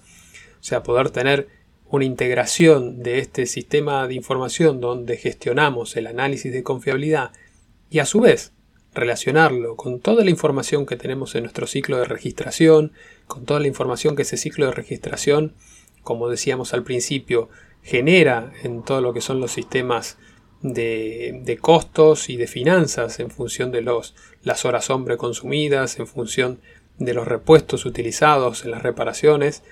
O 0.59 0.63
sea, 0.63 0.83
poder 0.83 1.11
tener 1.11 1.47
una 1.89 2.05
integración 2.05 3.01
de 3.01 3.19
este 3.19 3.45
sistema 3.45 4.07
de 4.07 4.15
información 4.15 4.81
donde 4.81 5.15
gestionamos 5.15 5.95
el 5.95 6.07
análisis 6.07 6.51
de 6.51 6.63
confiabilidad 6.63 7.31
y 7.89 7.99
a 7.99 8.05
su 8.05 8.19
vez 8.19 8.51
relacionarlo 8.99 9.75
con 9.75 9.99
toda 9.99 10.23
la 10.23 10.29
información 10.29 10.85
que 10.85 10.97
tenemos 10.97 11.35
en 11.35 11.43
nuestro 11.43 11.67
ciclo 11.67 11.97
de 11.97 12.05
registración, 12.05 12.91
con 13.27 13.45
toda 13.45 13.59
la 13.59 13.67
información 13.67 14.15
que 14.15 14.23
ese 14.23 14.37
ciclo 14.37 14.65
de 14.65 14.73
registración, 14.73 15.53
como 16.03 16.29
decíamos 16.29 16.73
al 16.73 16.83
principio, 16.83 17.49
genera 17.81 18.51
en 18.63 18.83
todo 18.83 19.01
lo 19.01 19.13
que 19.13 19.21
son 19.21 19.39
los 19.39 19.51
sistemas 19.51 20.17
de, 20.61 21.57
costos 21.61 22.29
y 22.29 22.37
de 22.37 22.47
finanzas 22.47 23.19
en 23.19 23.31
función 23.31 23.71
de 23.71 23.81
los, 23.81 24.15
las 24.43 24.65
horas 24.65 24.89
hombre 24.89 25.17
consumidas, 25.17 25.99
en 25.99 26.07
función 26.07 26.59
de 26.97 27.13
los 27.13 27.27
repuestos 27.27 27.85
utilizados 27.85 28.65
en 28.65 28.71
las 28.71 28.83
reparaciones. 28.83 29.63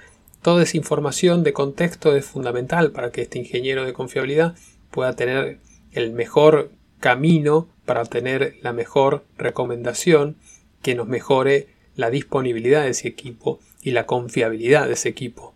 Toda 0.42 0.64
esa 0.64 0.78
información 0.78 1.44
de 1.44 1.54
contexto 1.54 2.16
es 2.16 2.26
fundamental 2.26 2.92
para 2.92 3.12
que 3.12 3.24
este 3.24 3.40
ingeniero 3.40 3.86
de 3.86 3.94
confiabilidad 3.94 4.56
pueda 4.92 5.16
tener 5.16 5.60
el 5.92 6.14
mejor 6.14 6.72
camino 7.00 7.68
para 7.88 8.06
tener 8.06 8.58
la 8.62 8.74
mejor 8.74 9.24
recomendación 9.38 10.36
que 10.84 10.94
nos 10.94 11.08
mejore 11.08 11.70
la 11.96 12.12
disponibilidad 12.12 12.84
de 12.84 12.90
ese 12.90 13.08
equipo 13.08 13.60
y 13.82 13.92
la 13.92 14.06
confiabilidad 14.06 14.86
de 14.86 14.94
ese 14.94 15.10
equipo. 15.10 15.56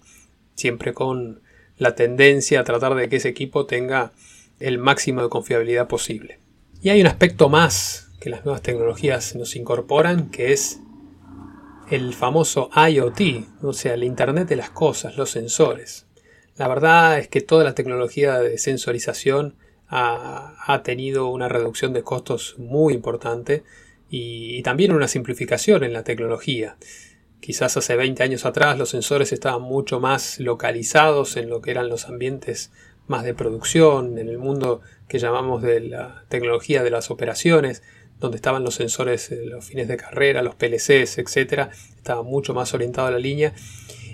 Siempre 0.56 0.94
con 0.94 1.42
la 1.78 1.94
tendencia 1.94 2.62
a 2.62 2.64
tratar 2.64 2.96
de 2.96 3.10
que 3.10 3.18
ese 3.18 3.30
equipo 3.30 3.66
tenga 3.66 4.14
el 4.60 4.78
máximo 4.78 5.22
de 5.22 5.30
confiabilidad 5.30 5.88
posible. 5.88 6.40
Y 6.82 6.90
hay 6.90 7.02
un 7.02 7.08
aspecto 7.08 7.50
más 7.50 8.10
que 8.22 8.30
las 8.30 8.46
nuevas 8.46 8.62
tecnologías 8.62 9.36
nos 9.36 9.56
incorporan, 9.56 10.30
que 10.30 10.54
es 10.54 10.80
el 11.90 12.14
famoso 12.14 12.70
IoT, 12.76 13.46
o 13.62 13.74
sea, 13.74 13.96
el 13.96 14.06
Internet 14.06 14.48
de 14.48 14.56
las 14.56 14.70
Cosas, 14.70 15.18
los 15.18 15.32
sensores. 15.32 16.06
La 16.56 16.70
verdad 16.70 17.20
es 17.20 17.28
que 17.28 17.42
toda 17.42 17.66
la 17.66 17.76
tecnología 17.76 18.40
de 18.40 18.58
sensorización 18.58 19.56
ha, 19.92 20.82
tenido 20.84 21.28
una 21.28 21.50
reducción 21.50 21.92
de 21.92 22.02
costos 22.02 22.56
muy 22.58 22.94
importante 22.94 23.64
y, 24.10 24.62
también 24.64 24.94
una 24.94 25.08
simplificación 25.08 25.84
en 25.84 25.94
la 25.94 26.04
tecnología. 26.04 26.78
Quizás 27.42 27.76
hace 27.76 27.96
20 27.96 28.24
años 28.24 28.46
atrás 28.46 28.78
los 28.78 28.90
sensores 28.90 29.34
estaban 29.34 29.62
mucho 29.62 30.00
más 30.00 30.40
localizados 30.40 31.36
en 31.36 31.50
lo 31.50 31.62
que 31.62 31.72
eran 31.72 31.90
los 31.90 32.08
ambientes 32.08 32.72
más 33.08 33.24
de 33.24 33.34
producción, 33.34 34.18
en 34.18 34.30
el 34.30 34.38
mundo 34.38 34.82
que 35.10 35.20
llamamos 35.20 35.62
de 35.62 35.82
la 35.82 36.24
tecnología 36.30 36.84
de 36.84 36.92
las 36.92 37.12
operaciones, 37.12 37.84
donde 38.20 38.38
estaban 38.38 38.64
los 38.64 38.76
sensores, 38.76 39.32
eh, 39.32 39.44
los 39.46 39.66
fines 39.66 39.88
de 39.90 39.98
carrera, 39.98 40.42
los 40.42 40.56
PLCs, 40.56 41.18
etcétera, 41.18 41.72
estaba 41.98 42.24
mucho 42.24 42.54
más 42.54 42.74
orientado 42.74 43.08
a 43.08 43.12
la 43.12 43.20
línea 43.20 43.54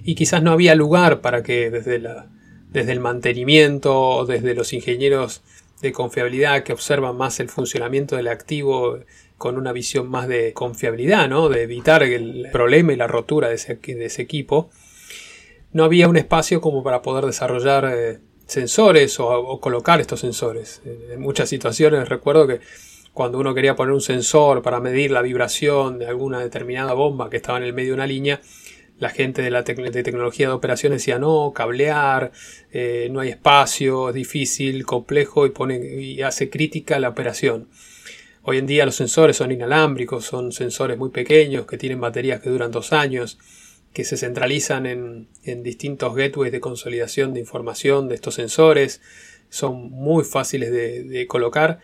y 0.03 0.15
quizás 0.15 0.41
no 0.41 0.51
había 0.51 0.74
lugar 0.74 1.22
para 1.22 1.43
que 1.43 1.69
desde, 1.69 2.00
la, 2.00 2.29
desde 2.69 2.93
el 2.93 3.01
mantenimiento, 3.01 4.25
desde 4.25 4.55
los 4.55 4.74
ingenieros 4.74 5.43
de 5.81 5.91
confiabilidad 5.91 6.63
que 6.63 6.74
observan 6.74 7.17
más 7.17 7.39
el 7.39 7.50
funcionamiento 7.50 8.15
del 8.15 8.27
activo 8.27 9.00
con 9.38 9.57
una 9.57 9.72
visión 9.72 10.10
más 10.10 10.27
de 10.27 10.53
confiabilidad, 10.53 11.29
¿no? 11.29 11.50
de 11.50 11.63
evitar 11.63 12.01
el 12.03 12.48
problema 12.51 12.93
y 12.93 12.96
la 12.96 13.07
rotura 13.07 13.50
de 13.50 13.55
ese, 13.55 13.75
de 13.75 14.05
ese 14.05 14.24
equipo, 14.24 14.69
no 15.74 15.84
había 15.84 16.07
un 16.07 16.17
espacio 16.17 16.60
como 16.60 16.84
para 16.84 17.01
poder 17.01 17.25
desarrollar 17.25 17.93
eh, 17.93 18.19
sensores 18.48 19.19
o, 19.19 19.60
colocar 19.60 20.01
estos 20.01 20.22
sensores. 20.22 20.81
En 20.86 21.22
muchas 21.22 21.50
situaciones 21.50 22.10
recuerdo 22.10 22.48
que 22.48 22.62
cuando 23.13 23.38
uno 23.39 23.53
quería 23.53 23.75
poner 23.75 23.93
un 23.93 24.01
sensor 24.01 24.62
para 24.62 24.79
medir 24.79 25.12
la 25.12 25.22
vibración 25.22 26.00
de 26.00 26.07
alguna 26.07 26.39
determinada 26.39 26.93
bomba 26.93 27.29
que 27.29 27.38
estaba 27.38 27.57
en 27.57 27.65
el 27.65 27.74
medio 27.74 27.89
de 27.89 27.96
una 27.96 28.07
línea, 28.07 28.41
la 29.00 29.10
gente 29.10 29.42
de 29.42 29.51
la 29.51 29.63
tecnología 29.63 30.48
de 30.48 30.54
operaciones 30.54 31.01
decía 31.01 31.20
no, 31.20 31.54
cablear, 31.54 32.32
eh, 32.72 33.10
no 33.12 33.20
hay 33.20 33.30
espacio, 33.30 34.10
es 34.10 34.16
difícil, 34.16 34.86
complejo 34.86 35.46
y, 35.46 35.51
pone, 35.51 35.77
y 36.01 36.22
hace 36.22 36.50
crítica 36.50 37.00
la 37.00 37.10
operación. 37.10 37.68
Hoy 38.42 38.58
en 38.58 38.66
día 38.66 38.86
los 38.86 38.96
sensores 38.96 39.38
son 39.38 39.51
inalámbricos, 39.51 40.25
son 40.25 40.51
sensores 40.51 40.98
muy 40.98 41.10
pequeños 41.10 41.66
que 41.66 41.77
tienen 41.77 42.00
baterías 42.00 42.39
que 42.42 42.50
duran 42.50 42.72
dos 42.72 42.94
años 42.94 43.38
que 43.98 44.04
se 44.04 44.16
centralizan 44.16 44.86
en, 44.86 45.63
distintos 45.63 46.16
gateways 46.16 46.51
de 46.51 46.60
consolidación 46.60 47.34
de 47.34 47.39
información 47.39 48.08
de 48.08 48.13
estos 48.16 48.36
sensores. 48.36 49.01
Son 49.50 49.89
muy 49.89 50.24
fáciles 50.24 50.72
de, 50.72 51.25
colocar 51.27 51.80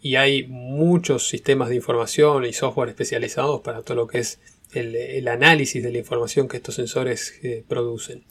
y 0.00 0.16
hay 0.16 0.46
muchos 0.46 1.28
sistemas 1.28 1.68
de 1.68 1.74
información 1.74 2.46
y 2.46 2.54
software 2.54 2.88
especializados 2.88 3.60
para 3.60 3.82
todo 3.82 3.96
lo 3.96 4.06
que 4.06 4.20
es 4.20 4.40
el, 4.72 5.28
análisis 5.28 5.82
de 5.82 5.92
la 5.92 5.98
información 5.98 6.48
que 6.48 6.58
estos 6.58 6.74
sensores 6.74 7.34
eh, 7.42 7.64
producen. 7.66 8.24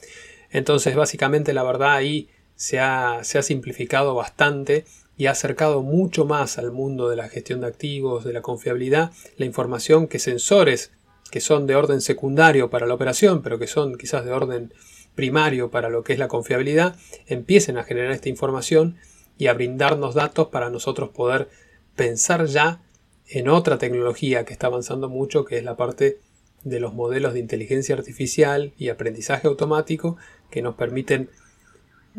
Entonces, 0.52 0.96
básicamente, 0.96 1.54
la 1.54 1.64
verdad 1.64 1.94
ahí 1.94 2.30
se 2.56 2.80
ha, 2.80 3.20
se 3.24 3.38
ha 3.38 3.44
simplificado 3.44 4.16
bastante 4.16 4.86
y 5.18 5.28
ha 5.28 5.32
acercado 5.32 5.82
mucho 5.82 6.26
más 6.26 6.58
al 6.58 6.72
mundo 6.72 7.10
de 7.10 7.16
la 7.16 7.30
gestión 7.30 7.62
de 7.62 7.68
activos, 7.68 8.24
de 8.24 8.34
la 8.34 8.42
confiabilidad, 8.42 9.12
la 9.38 9.46
información 9.46 10.08
que 10.08 10.20
sensores 10.20 10.92
que 11.30 11.42
son 11.42 11.68
de 11.68 11.76
orden 11.76 12.02
secundario 12.02 12.70
para 12.70 12.88
la 12.88 12.94
operación, 12.94 13.42
pero 13.42 13.60
que 13.60 13.68
son 13.68 13.98
quizás 13.98 14.26
de 14.26 14.32
orden 14.32 14.74
primario 15.16 15.70
para 15.70 15.90
lo 15.90 16.04
que 16.04 16.14
es 16.14 16.20
la 16.20 16.28
confiabilidad, 16.28 16.96
empiecen 17.28 17.78
a 17.78 17.84
generar 17.84 18.12
esta 18.12 18.30
información 18.30 18.98
y 19.38 19.48
a 19.48 19.54
brindarnos 19.54 20.16
datos 20.16 20.48
para 20.48 20.70
nosotros 20.70 21.10
poder 21.10 21.50
pensar 21.96 22.46
ya 22.46 22.82
en 23.28 23.48
otra 23.48 23.78
tecnología 23.78 24.46
que 24.46 24.54
está 24.54 24.68
avanzando 24.68 25.10
mucho, 25.10 25.46
que 25.46 25.58
es 25.58 25.64
la 25.64 25.78
parte 25.78 26.20
de 26.64 26.80
los 26.80 26.94
modelos 26.94 27.34
de 27.34 27.40
inteligencia 27.40 27.96
artificial 27.96 28.74
y 28.78 28.90
aprendizaje 28.90 29.48
automático 29.48 30.18
que 30.50 30.62
nos 30.62 30.76
permiten, 30.76 31.30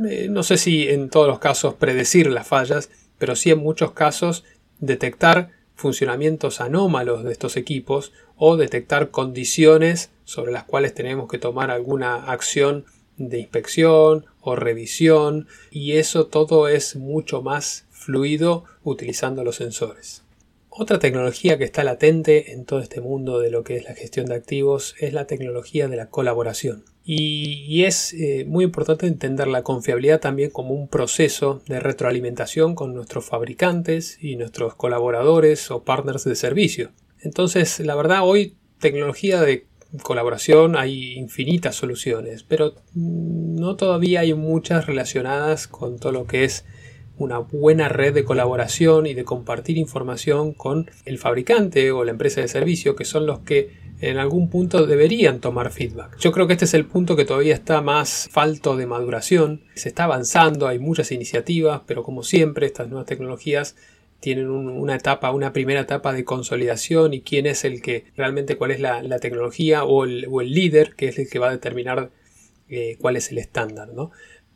eh, 0.08 0.28
no 0.30 0.42
sé 0.42 0.56
si 0.56 0.88
en 0.88 1.10
todos 1.10 1.26
los 1.26 1.38
casos 1.38 1.74
predecir 1.74 2.30
las 2.30 2.46
fallas, 2.46 2.90
pero 3.18 3.36
sí 3.36 3.50
en 3.50 3.58
muchos 3.58 3.92
casos 3.92 4.44
detectar 4.78 5.50
funcionamientos 5.74 6.60
anómalos 6.60 7.24
de 7.24 7.32
estos 7.32 7.56
equipos 7.56 8.12
o 8.36 8.56
detectar 8.56 9.10
condiciones 9.10 10.10
sobre 10.24 10.52
las 10.52 10.64
cuales 10.64 10.94
tenemos 10.94 11.28
que 11.28 11.38
tomar 11.38 11.70
alguna 11.70 12.30
acción 12.30 12.84
de 13.16 13.38
inspección 13.38 14.26
o 14.40 14.56
revisión 14.56 15.46
y 15.70 15.92
eso 15.92 16.26
todo 16.26 16.68
es 16.68 16.96
mucho 16.96 17.42
más 17.42 17.86
fluido 17.90 18.64
utilizando 18.82 19.44
los 19.44 19.56
sensores. 19.56 20.22
Otra 20.72 21.00
tecnología 21.00 21.58
que 21.58 21.64
está 21.64 21.82
latente 21.82 22.52
en 22.52 22.64
todo 22.64 22.78
este 22.78 23.00
mundo 23.00 23.40
de 23.40 23.50
lo 23.50 23.64
que 23.64 23.76
es 23.76 23.84
la 23.84 23.94
gestión 23.94 24.26
de 24.26 24.36
activos 24.36 24.94
es 25.00 25.12
la 25.12 25.26
tecnología 25.26 25.88
de 25.88 25.96
la 25.96 26.10
colaboración. 26.10 26.84
Y, 27.04 27.82
es 27.84 28.12
eh, 28.12 28.44
muy 28.46 28.64
importante 28.64 29.08
entender 29.08 29.48
la 29.48 29.64
confiabilidad 29.64 30.20
también 30.20 30.50
como 30.50 30.74
un 30.74 30.86
proceso 30.86 31.60
de 31.66 31.80
retroalimentación 31.80 32.76
con 32.76 32.94
nuestros 32.94 33.24
fabricantes 33.24 34.18
y 34.22 34.36
nuestros 34.36 34.76
colaboradores 34.76 35.72
o 35.72 35.82
partners 35.82 36.22
de 36.22 36.36
servicio. 36.36 36.92
Entonces, 37.20 37.80
la 37.80 37.96
verdad, 37.96 38.20
hoy 38.22 38.54
tecnología 38.78 39.40
de 39.40 39.66
colaboración 40.04 40.76
hay 40.76 41.14
infinitas 41.14 41.74
soluciones, 41.74 42.44
pero 42.44 42.74
no 42.94 43.74
todavía 43.74 44.20
hay 44.20 44.34
muchas 44.34 44.86
relacionadas 44.86 45.66
con 45.66 45.98
todo 45.98 46.12
lo 46.12 46.26
que 46.26 46.44
es 46.44 46.64
una 47.20 47.38
buena 47.38 47.88
red 47.88 48.14
de 48.14 48.24
colaboración 48.24 49.06
y 49.06 49.14
de 49.14 49.24
compartir 49.24 49.78
información 49.78 50.52
con 50.52 50.90
el 51.04 51.18
fabricante 51.18 51.92
o 51.92 52.04
la 52.04 52.12
empresa 52.12 52.40
de 52.40 52.48
servicio, 52.48 52.96
que 52.96 53.04
son 53.04 53.26
los 53.26 53.40
que 53.40 53.78
en 54.00 54.16
algún 54.16 54.48
punto 54.48 54.86
deberían 54.86 55.40
tomar 55.40 55.70
feedback. 55.70 56.16
Yo 56.18 56.32
creo 56.32 56.46
que 56.46 56.54
este 56.54 56.64
es 56.64 56.74
el 56.74 56.86
punto 56.86 57.16
que 57.16 57.26
todavía 57.26 57.54
está 57.54 57.82
más 57.82 58.28
falto 58.32 58.76
de 58.76 58.86
maduración. 58.86 59.64
Se 59.74 59.90
está 59.90 60.04
avanzando, 60.04 60.66
hay 60.66 60.78
muchas 60.78 61.12
iniciativas, 61.12 61.82
pero 61.86 62.02
como 62.02 62.22
siempre 62.22 62.66
estas 62.66 62.88
nuevas 62.88 63.06
tecnologías 63.06 63.76
tienen 64.20 64.48
una 64.48 64.96
etapa, 64.96 65.30
una 65.30 65.52
primera 65.52 65.80
etapa 65.80 66.12
de 66.12 66.24
consolidación 66.24 67.12
y 67.14 67.20
quién 67.22 67.46
es 67.46 67.64
el 67.64 67.82
que 67.82 68.04
realmente 68.16 68.56
cuál 68.56 68.70
es 68.70 68.80
la, 68.80 69.18
tecnología 69.18 69.84
o 69.84 70.04
el, 70.04 70.26
líder 70.52 70.94
que 70.94 71.08
es 71.08 71.18
el 71.18 71.28
que 71.28 71.38
va 71.38 71.48
a 71.48 71.52
determinar 71.52 72.10
eh, 72.68 72.96
cuál 73.00 73.16
es 73.16 73.30
el 73.30 73.38
estándar. 73.38 73.88
¿no? 73.94 74.10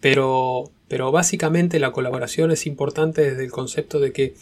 Pero, 0.04 0.70
pero 0.87 1.11
básicamente 1.12 1.78
la 1.78 1.90
colaboración 1.90 2.50
es 2.50 2.66
importante 2.66 3.23
desde 3.23 3.42
el 3.42 3.50
concepto 3.50 4.00
de 4.00 4.12
que 4.12 4.34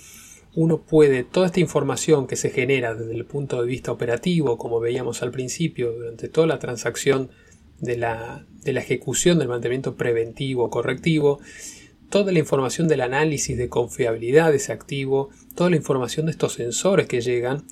uno 0.56 0.82
puede, 0.82 1.22
toda 1.22 1.46
esta 1.46 1.60
información 1.60 2.26
que 2.26 2.34
se 2.34 2.50
genera 2.50 2.96
desde 2.96 3.14
el 3.14 3.24
punto 3.24 3.60
de 3.62 3.68
vista 3.68 3.92
operativo, 3.92 4.58
como 4.58 4.80
veíamos 4.80 5.22
al 5.22 5.30
principio, 5.30 5.92
durante 5.92 6.28
toda 6.28 6.48
la 6.48 6.58
transacción 6.58 7.30
de 7.78 7.96
la, 7.96 8.44
de 8.64 8.72
la 8.72 8.80
ejecución 8.80 9.38
del 9.38 9.46
mantenimiento 9.46 9.94
preventivo 9.94 10.68
correctivo, 10.68 11.38
toda 12.10 12.32
la 12.32 12.40
información 12.40 12.88
del 12.88 13.02
análisis 13.02 13.56
de 13.56 13.68
confiabilidad 13.68 14.50
de 14.50 14.56
ese 14.56 14.72
activo, 14.72 15.30
toda 15.54 15.70
la 15.70 15.76
información 15.76 16.26
de 16.26 16.32
estos 16.32 16.54
sensores 16.54 17.06
que 17.06 17.20
llegan, 17.20 17.66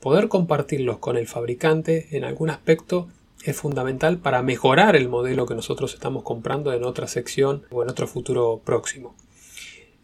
poder 0.00 0.28
compartirlos 0.28 0.96
con 0.96 1.18
el 1.18 1.26
fabricante 1.26 2.08
en 2.16 2.24
algún 2.24 2.48
aspecto 2.48 3.08
es 3.44 3.56
fundamental 3.56 4.18
para 4.18 4.42
mejorar 4.42 4.96
el 4.96 5.08
modelo 5.08 5.46
que 5.46 5.54
nosotros 5.54 5.94
estamos 5.94 6.22
comprando 6.22 6.72
en 6.72 6.84
otra 6.84 7.06
sección 7.08 7.64
o 7.70 7.82
en 7.82 7.90
otro 7.90 8.06
futuro 8.06 8.60
próximo. 8.64 9.14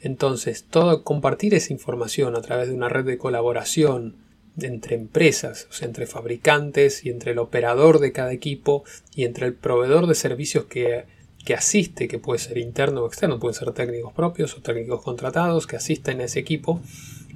Entonces, 0.00 0.64
todo 0.64 1.02
compartir 1.04 1.54
esa 1.54 1.72
información 1.72 2.36
a 2.36 2.42
través 2.42 2.68
de 2.68 2.74
una 2.74 2.88
red 2.88 3.04
de 3.04 3.18
colaboración 3.18 4.16
entre 4.60 4.96
empresas, 4.96 5.68
o 5.70 5.72
sea, 5.72 5.88
entre 5.88 6.06
fabricantes 6.06 7.04
y 7.04 7.10
entre 7.10 7.32
el 7.32 7.38
operador 7.38 7.98
de 7.98 8.12
cada 8.12 8.32
equipo 8.32 8.84
y 9.14 9.24
entre 9.24 9.46
el 9.46 9.54
proveedor 9.54 10.06
de 10.06 10.14
servicios 10.14 10.64
que, 10.66 11.04
que 11.44 11.54
asiste, 11.54 12.08
que 12.08 12.18
puede 12.18 12.38
ser 12.38 12.58
interno 12.58 13.02
o 13.02 13.06
externo, 13.06 13.38
pueden 13.38 13.58
ser 13.58 13.72
técnicos 13.72 14.12
propios 14.12 14.56
o 14.56 14.60
técnicos 14.60 15.02
contratados 15.02 15.66
que 15.66 15.76
asisten 15.76 16.20
a 16.20 16.24
ese 16.24 16.40
equipo, 16.40 16.80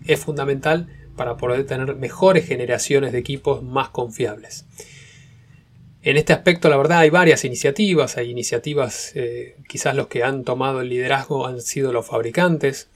es 0.07 0.21
fundamental 0.21 0.89
para 1.17 1.37
poder 1.37 1.65
tener 1.67 1.95
mejores 1.97 2.47
generaciones 2.47 3.13
de 3.13 3.19
equipos 3.19 3.63
más 3.63 3.89
confiables. 3.91 4.67
En 6.07 6.19
este 6.19 6.35
aspecto, 6.35 6.69
la 6.69 6.77
verdad, 6.77 6.99
hay 6.99 7.09
varias 7.09 7.47
iniciativas. 7.47 8.19
Hay 8.19 8.31
iniciativas, 8.31 9.13
eh, 9.15 9.57
quizás 9.67 9.97
los 9.97 10.09
que 10.09 10.23
han 10.23 10.45
tomado 10.45 10.83
el 10.83 10.91
liderazgo 10.91 11.47
han 11.47 11.63
sido 11.63 11.95
los 11.95 12.07
fabricantes. 12.07 12.89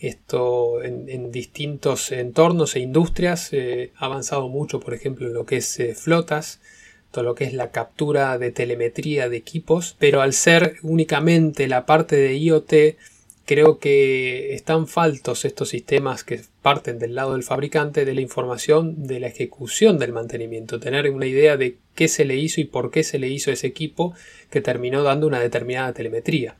Esto 0.00 0.82
en, 0.82 1.30
distintos 1.30 2.10
entornos 2.10 2.74
e 2.74 2.80
industrias 2.80 3.52
eh, 3.52 3.92
ha 3.98 4.06
avanzado 4.06 4.48
mucho, 4.48 4.80
por 4.80 4.94
ejemplo, 4.94 5.26
en 5.26 5.34
lo 5.34 5.44
que 5.44 5.58
es 5.58 5.78
eh, 5.78 5.94
flotas, 5.94 6.60
todo 7.10 7.22
lo 7.22 7.34
que 7.34 7.44
es 7.44 7.52
la 7.52 7.70
captura 7.70 8.38
de 8.38 8.50
telemetría 8.50 9.28
de 9.28 9.36
equipos, 9.36 9.94
pero 9.98 10.22
al 10.22 10.32
ser 10.32 10.76
únicamente 10.82 11.68
la 11.68 11.84
parte 11.84 12.16
de 12.16 12.34
IoT, 12.38 12.72
creo 13.46 13.78
que 13.78 14.54
están 14.54 14.86
faltos 14.86 15.44
estos 15.44 15.68
sistemas 15.68 16.24
que 16.24 16.40
parten 16.62 16.98
del 16.98 17.14
lado 17.14 17.32
del 17.32 17.42
fabricante 17.42 18.04
de 18.04 18.14
la 18.14 18.20
información 18.20 19.06
de 19.06 19.20
la 19.20 19.26
ejecución 19.26 19.98
del 19.98 20.12
mantenimiento, 20.12 20.80
tener 20.80 21.10
una 21.10 21.26
idea 21.26 21.56
de 21.56 21.76
qué 21.94 22.08
se 22.08 22.24
le 22.24 22.36
hizo 22.36 22.60
y 22.60 22.64
por 22.64 22.90
qué 22.90 23.04
se 23.04 23.18
le 23.18 23.28
hizo 23.28 23.50
ese 23.50 23.66
equipo 23.66 24.14
que 24.50 24.60
terminó 24.60 25.02
dando 25.02 25.26
una 25.26 25.40
determinada 25.40 25.92
telemetría. 25.92 26.56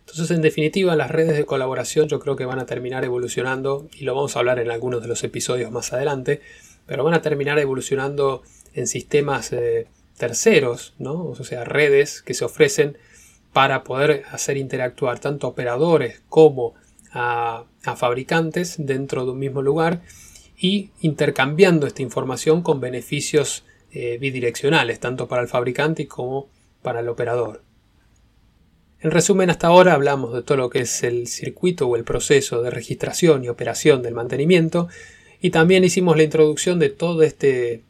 Entonces, 0.00 0.30
en 0.34 0.40
definitiva, 0.40 0.96
las 0.96 1.10
redes 1.10 1.36
de 1.36 1.44
colaboración 1.44 2.08
yo 2.08 2.18
creo 2.18 2.34
que 2.34 2.46
van 2.46 2.58
a 2.58 2.66
terminar 2.66 3.04
evolucionando, 3.04 3.88
y 3.92 4.04
lo 4.04 4.14
vamos 4.14 4.36
a 4.36 4.38
hablar 4.38 4.58
en 4.58 4.70
algunos 4.70 5.02
de 5.02 5.08
los 5.08 5.22
episodios 5.22 5.70
más 5.70 5.92
adelante, 5.92 6.40
pero 6.86 7.04
van 7.04 7.14
a 7.14 7.20
terminar 7.20 7.58
evolucionando 7.58 8.42
en 8.72 8.86
sistemas 8.86 9.52
eh, 9.52 9.86
terceros, 10.16 10.94
¿no? 10.98 11.24
o 11.24 11.44
sea, 11.44 11.64
redes 11.64 12.22
que 12.22 12.32
se 12.32 12.44
ofrecen 12.44 12.96
para 13.52 13.84
poder 13.84 14.24
hacer 14.30 14.56
interactuar 14.56 15.18
tanto 15.18 15.48
operadores 15.48 16.22
como 16.28 16.74
a, 17.12 17.64
fabricantes 17.96 18.76
dentro 18.78 19.24
de 19.24 19.32
un 19.32 19.38
mismo 19.38 19.62
lugar 19.62 20.02
y 20.56 20.90
intercambiando 21.00 21.86
esta 21.86 22.02
información 22.02 22.62
con 22.62 22.80
beneficios 22.80 23.64
eh, 23.92 24.18
bidireccionales, 24.20 25.00
tanto 25.00 25.26
para 25.26 25.40
el 25.40 25.48
fabricante 25.48 26.06
como 26.06 26.48
para 26.82 27.00
el 27.00 27.08
operador. 27.08 27.62
En 29.00 29.10
resumen, 29.10 29.48
hasta 29.48 29.68
ahora 29.68 29.94
hablamos 29.94 30.34
de 30.34 30.42
todo 30.42 30.58
lo 30.58 30.70
que 30.70 30.80
es 30.80 31.02
el 31.04 31.28
circuito 31.28 31.86
o 31.86 31.96
el 31.96 32.04
proceso 32.04 32.62
de 32.62 32.70
registración 32.70 33.44
y 33.44 33.48
operación 33.48 34.02
del 34.02 34.14
mantenimiento 34.14 34.88
y 35.40 35.50
también 35.50 35.84
hicimos 35.84 36.16
la 36.16 36.24
introducción 36.24 36.78
de 36.78 36.90
todo 36.90 37.22
este 37.22 37.84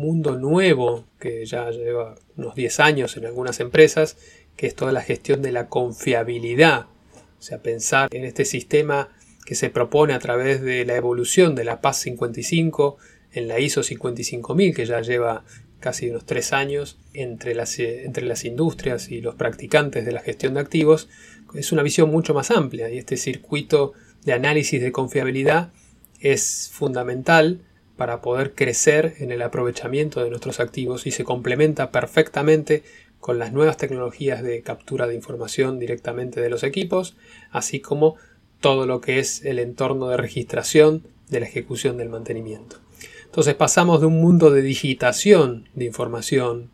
mundo 0.00 0.36
nuevo 0.36 1.04
que 1.18 1.44
ya 1.46 1.70
lleva 1.70 2.16
unos 2.36 2.54
10 2.54 2.80
años 2.80 3.16
en 3.16 3.26
algunas 3.26 3.60
empresas 3.60 4.16
que 4.56 4.66
es 4.66 4.74
toda 4.74 4.92
la 4.92 5.02
gestión 5.02 5.42
de 5.42 5.52
la 5.52 5.68
confiabilidad. 5.68 6.86
O 7.38 7.42
sea, 7.42 7.58
pensar 7.62 8.08
en 8.12 8.24
este 8.24 8.44
sistema 8.44 9.08
que 9.46 9.54
se 9.54 9.70
propone 9.70 10.12
a 10.12 10.18
través 10.18 10.60
de 10.60 10.84
la 10.84 10.96
evolución 10.96 11.54
de 11.54 11.64
la 11.64 11.80
PAS 11.80 11.98
55 12.00 12.98
en 13.32 13.48
la 13.48 13.58
ISO 13.60 13.82
55000, 13.82 14.74
que 14.74 14.86
ya 14.86 15.00
lleva 15.00 15.44
casi 15.80 16.10
unos 16.10 16.26
tres 16.26 16.52
años 16.52 16.98
entre 17.14 17.54
las, 17.54 17.78
entre 17.78 18.26
las 18.26 18.44
industrias 18.44 19.10
y 19.10 19.20
los 19.20 19.34
practicantes 19.34 20.04
de 20.04 20.12
la 20.12 20.20
gestión 20.20 20.54
de 20.54 20.60
activos, 20.60 21.08
es 21.54 21.72
una 21.72 21.82
visión 21.82 22.10
mucho 22.10 22.34
más 22.34 22.50
amplia 22.50 22.90
y 22.90 22.98
este 22.98 23.16
circuito 23.16 23.94
de 24.24 24.34
análisis 24.34 24.80
de 24.80 24.92
confiabilidad 24.92 25.72
es 26.20 26.70
fundamental 26.72 27.62
para 28.00 28.22
poder 28.22 28.54
crecer 28.54 29.16
en 29.18 29.30
el 29.30 29.42
aprovechamiento 29.42 30.24
de 30.24 30.30
nuestros 30.30 30.58
activos 30.58 31.06
y 31.06 31.10
se 31.10 31.22
complementa 31.22 31.90
perfectamente 31.90 32.82
con 33.18 33.38
las 33.38 33.52
nuevas 33.52 33.76
tecnologías 33.76 34.42
de 34.42 34.62
captura 34.62 35.06
de 35.06 35.14
información 35.14 35.78
directamente 35.78 36.40
de 36.40 36.48
los 36.48 36.62
equipos, 36.62 37.14
así 37.50 37.80
como 37.80 38.16
todo 38.58 38.86
lo 38.86 39.02
que 39.02 39.18
es 39.18 39.44
el 39.44 39.58
entorno 39.58 40.08
de 40.08 40.16
registración 40.16 41.02
de 41.28 41.40
la 41.40 41.46
ejecución 41.46 41.98
del 41.98 42.08
mantenimiento. 42.08 42.78
Entonces 43.26 43.54
pasamos 43.54 44.00
de 44.00 44.06
un 44.06 44.18
mundo 44.18 44.50
de 44.50 44.62
digitación 44.62 45.68
de 45.74 45.84
información 45.84 46.70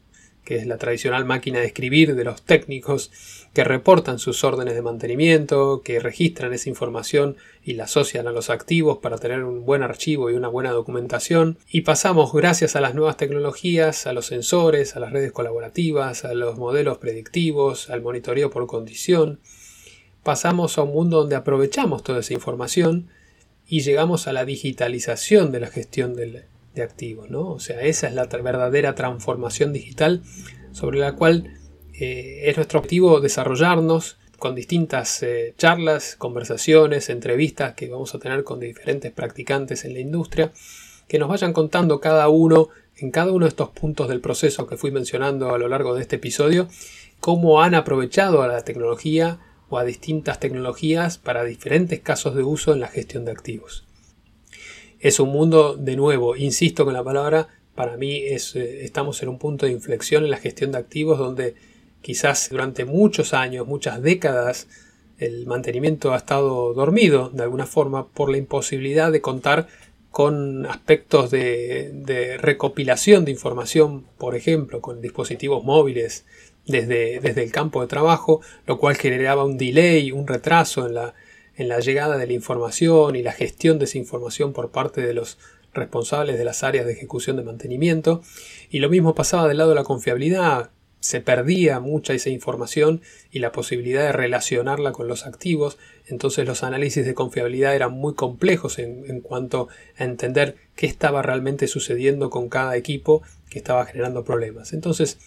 que 0.47 0.57
es 0.57 0.67
la 0.67 0.79
tradicional 0.79 1.25
máquina 1.27 1.59
de 1.59 1.67
escribir 1.67 2.15
de 2.15 2.25
los 2.25 2.41
técnicos 2.41 3.11
que 3.53 3.65
reportan 3.65 4.21
sus 4.21 4.45
órdenes 4.45 4.75
de 4.75 4.83
mantenimiento, 4.83 5.83
que 5.85 5.99
registran 5.99 6.55
esa 6.55 6.69
información 6.69 7.37
y 7.65 7.75
la 7.75 7.85
asocian 7.85 8.29
a 8.29 8.33
los 8.33 8.49
activos 8.49 8.99
para 8.99 9.19
tener 9.19 9.43
un 9.43 9.67
buen 9.67 9.83
archivo 9.83 10.31
y 10.31 10.35
una 10.35 10.49
buena 10.49 10.71
documentación. 10.71 11.59
Y 11.69 11.81
pasamos, 11.81 12.33
gracias 12.33 12.77
a 12.77 12.81
las 12.81 12.95
nuevas 12.95 13.17
tecnologías, 13.17 14.07
a 14.07 14.13
los 14.13 14.27
sensores, 14.27 14.95
a 14.95 15.01
las 15.01 15.13
redes 15.13 15.33
colaborativas, 15.33 16.25
a 16.25 16.33
los 16.33 16.57
modelos 16.57 16.99
predictivos, 16.99 17.91
al 17.91 18.01
monitoreo 18.01 18.51
por 18.51 18.67
condición, 18.67 19.41
pasamos 20.23 20.79
a 20.79 20.83
un 20.83 20.93
mundo 20.93 21.19
donde 21.19 21.37
aprovechamos 21.37 22.05
toda 22.05 22.21
esa 22.21 22.35
información 22.35 23.09
y 23.67 23.81
llegamos 23.81 24.29
a 24.29 24.33
la 24.33 24.45
digitalización 24.45 25.51
de 25.51 25.61
la 25.61 25.67
gestión 25.67 26.15
del, 26.15 26.45
de 26.77 26.85
activos. 26.85 27.29
¿no? 27.31 27.49
O 27.49 27.59
sea, 27.59 27.81
esa 27.81 28.07
es 28.07 28.15
la 28.15 28.27
verdadera 28.27 28.95
transformación 28.95 29.73
digital 29.73 30.23
sobre 30.71 31.01
la 31.01 31.17
cual 31.17 31.59
eh, 31.95 32.43
es 32.45 32.57
nuestro 32.57 32.79
objetivo 32.79 33.21
desarrollarnos 33.21 34.19
con 34.39 34.55
distintas 34.55 35.23
eh, 35.23 35.55
charlas, 35.57 36.15
conversaciones, 36.15 37.09
entrevistas 37.09 37.75
que 37.75 37.89
vamos 37.89 38.15
a 38.15 38.19
tener 38.19 38.45
con 38.45 38.61
diferentes 38.61 39.11
practicantes 39.11 39.85
en 39.85 39.95
la 39.95 40.01
industria 40.01 40.53
que 41.09 41.19
nos 41.19 41.29
vayan 41.29 41.53
contando 41.53 42.01
cada 42.01 42.29
uno 42.29 42.69
en 42.99 43.11
cada 43.11 43.31
uno 43.31 43.45
de 43.45 43.51
estos 43.51 43.71
puntos 43.71 44.09
del 44.09 44.23
proceso 44.23 44.67
que 44.67 44.79
fui 44.79 44.91
mencionando 44.91 45.55
a 45.55 45.59
lo 45.59 45.69
largo 45.69 45.95
de 45.95 46.01
este 46.01 46.17
episodio, 46.17 46.67
cómo 47.21 47.61
han 47.61 47.75
aprovechado 47.75 48.41
a 48.41 48.49
la 48.49 48.65
tecnología 48.65 49.39
o 49.69 49.77
a 49.79 49.85
distintas 49.85 50.41
tecnologías 50.41 51.19
para 51.19 51.45
diferentes 51.45 52.01
casos 52.01 52.35
de 52.35 52.43
uso 52.43 52.73
en 52.73 52.81
la 52.81 52.89
gestión 52.89 53.27
de 53.27 53.33
activos. 53.33 53.86
Es 55.07 55.21
un 55.21 55.29
mundo, 55.29 55.77
de 55.77 55.95
nuevo, 55.95 56.35
insisto 56.35 56.85
con 56.85 56.93
la 56.93 57.05
palabra, 57.05 57.47
para 57.77 57.97
mí 57.97 58.25
es, 58.25 58.57
eh, 58.57 58.85
estamos 58.85 59.23
en 59.23 59.29
un 59.29 59.39
punto 59.39 59.65
de 59.65 59.71
inflexión 59.71 60.25
en 60.25 60.31
la 60.31 60.37
gestión 60.37 60.73
de 60.73 60.79
activos 60.79 61.17
donde 61.17 61.55
quizás 62.03 62.49
durante 62.51 62.85
muchos 62.85 63.33
años, 63.33 63.69
muchas 63.69 64.03
décadas, 64.03 64.67
el 65.19 65.47
mantenimiento 65.47 66.13
ha 66.13 66.17
estado 66.17 66.75
dormido 66.75 67.29
de 67.29 67.45
alguna 67.45 67.67
forma 67.67 68.09
por 68.09 68.33
la 68.33 68.39
imposibilidad 68.39 69.13
de 69.13 69.21
contar 69.21 69.69
con 70.11 70.67
aspectos 70.67 71.31
de, 71.31 72.37
recopilación 72.41 73.25
de 73.25 73.31
información, 73.31 74.07
por 74.19 74.35
ejemplo, 74.35 74.81
con 74.81 75.01
dispositivos 75.01 75.63
móviles 75.63 76.25
desde, 76.67 77.21
desde, 77.21 77.45
el 77.45 77.53
campo 77.53 77.81
de 77.81 77.87
trabajo, 77.87 78.41
lo 78.67 78.77
cual 78.77 78.97
generaba 78.97 79.45
un 79.45 79.57
delay, 79.57 80.11
un 80.11 80.27
retraso 80.27 80.85
en 80.85 80.95
la, 80.95 81.15
en 81.57 81.69
la 81.69 81.81
llegada 81.81 82.19
de 82.19 82.27
la 82.27 82.33
información 82.33 83.17
y 83.17 83.23
la 83.23 83.33
gestión 83.33 83.79
de 83.79 83.87
esa 83.87 83.99
información 83.99 84.53
por 84.53 84.71
parte 84.71 85.01
de 85.01 85.15
los 85.15 85.39
responsables 85.73 86.39
de 86.39 86.45
las 86.45 86.63
áreas 86.63 86.87
de 86.87 86.93
ejecución 86.93 87.37
de 87.37 87.45
mantenimiento. 87.45 88.23
Y 88.71 88.79
lo 88.81 88.89
mismo 88.89 89.15
pasaba 89.15 89.49
del 89.49 89.59
lado 89.59 89.71
de 89.71 89.77
la 89.77 89.85
confiabilidad. 89.85 90.71
Se 91.01 91.21
perdía 91.21 91.79
mucha 91.79 92.15
esa 92.15 92.31
información 92.31 93.03
y 93.31 93.39
la 93.39 93.53
posibilidad 93.53 94.03
de 94.03 94.13
relacionarla 94.13 94.93
con 94.93 95.07
los 95.07 95.27
activos. 95.27 95.79
Entonces 96.07 96.47
los 96.47 96.63
análisis 96.63 97.05
de 97.07 97.15
confiabilidad 97.15 97.75
eran 97.75 97.93
muy 97.93 98.15
complejos 98.15 98.79
en, 98.79 99.05
en 99.09 99.21
cuanto 99.21 99.69
a 99.99 100.05
entender 100.05 100.57
qué 100.75 100.87
estaba 100.87 101.23
realmente 101.23 101.69
sucediendo 101.69 102.31
con 102.31 102.49
cada 102.49 102.77
equipo 102.77 103.23
que 103.51 103.59
estaba 103.59 103.87
generando 103.87 104.25
problemas. 104.25 104.73
Entonces 104.73 105.19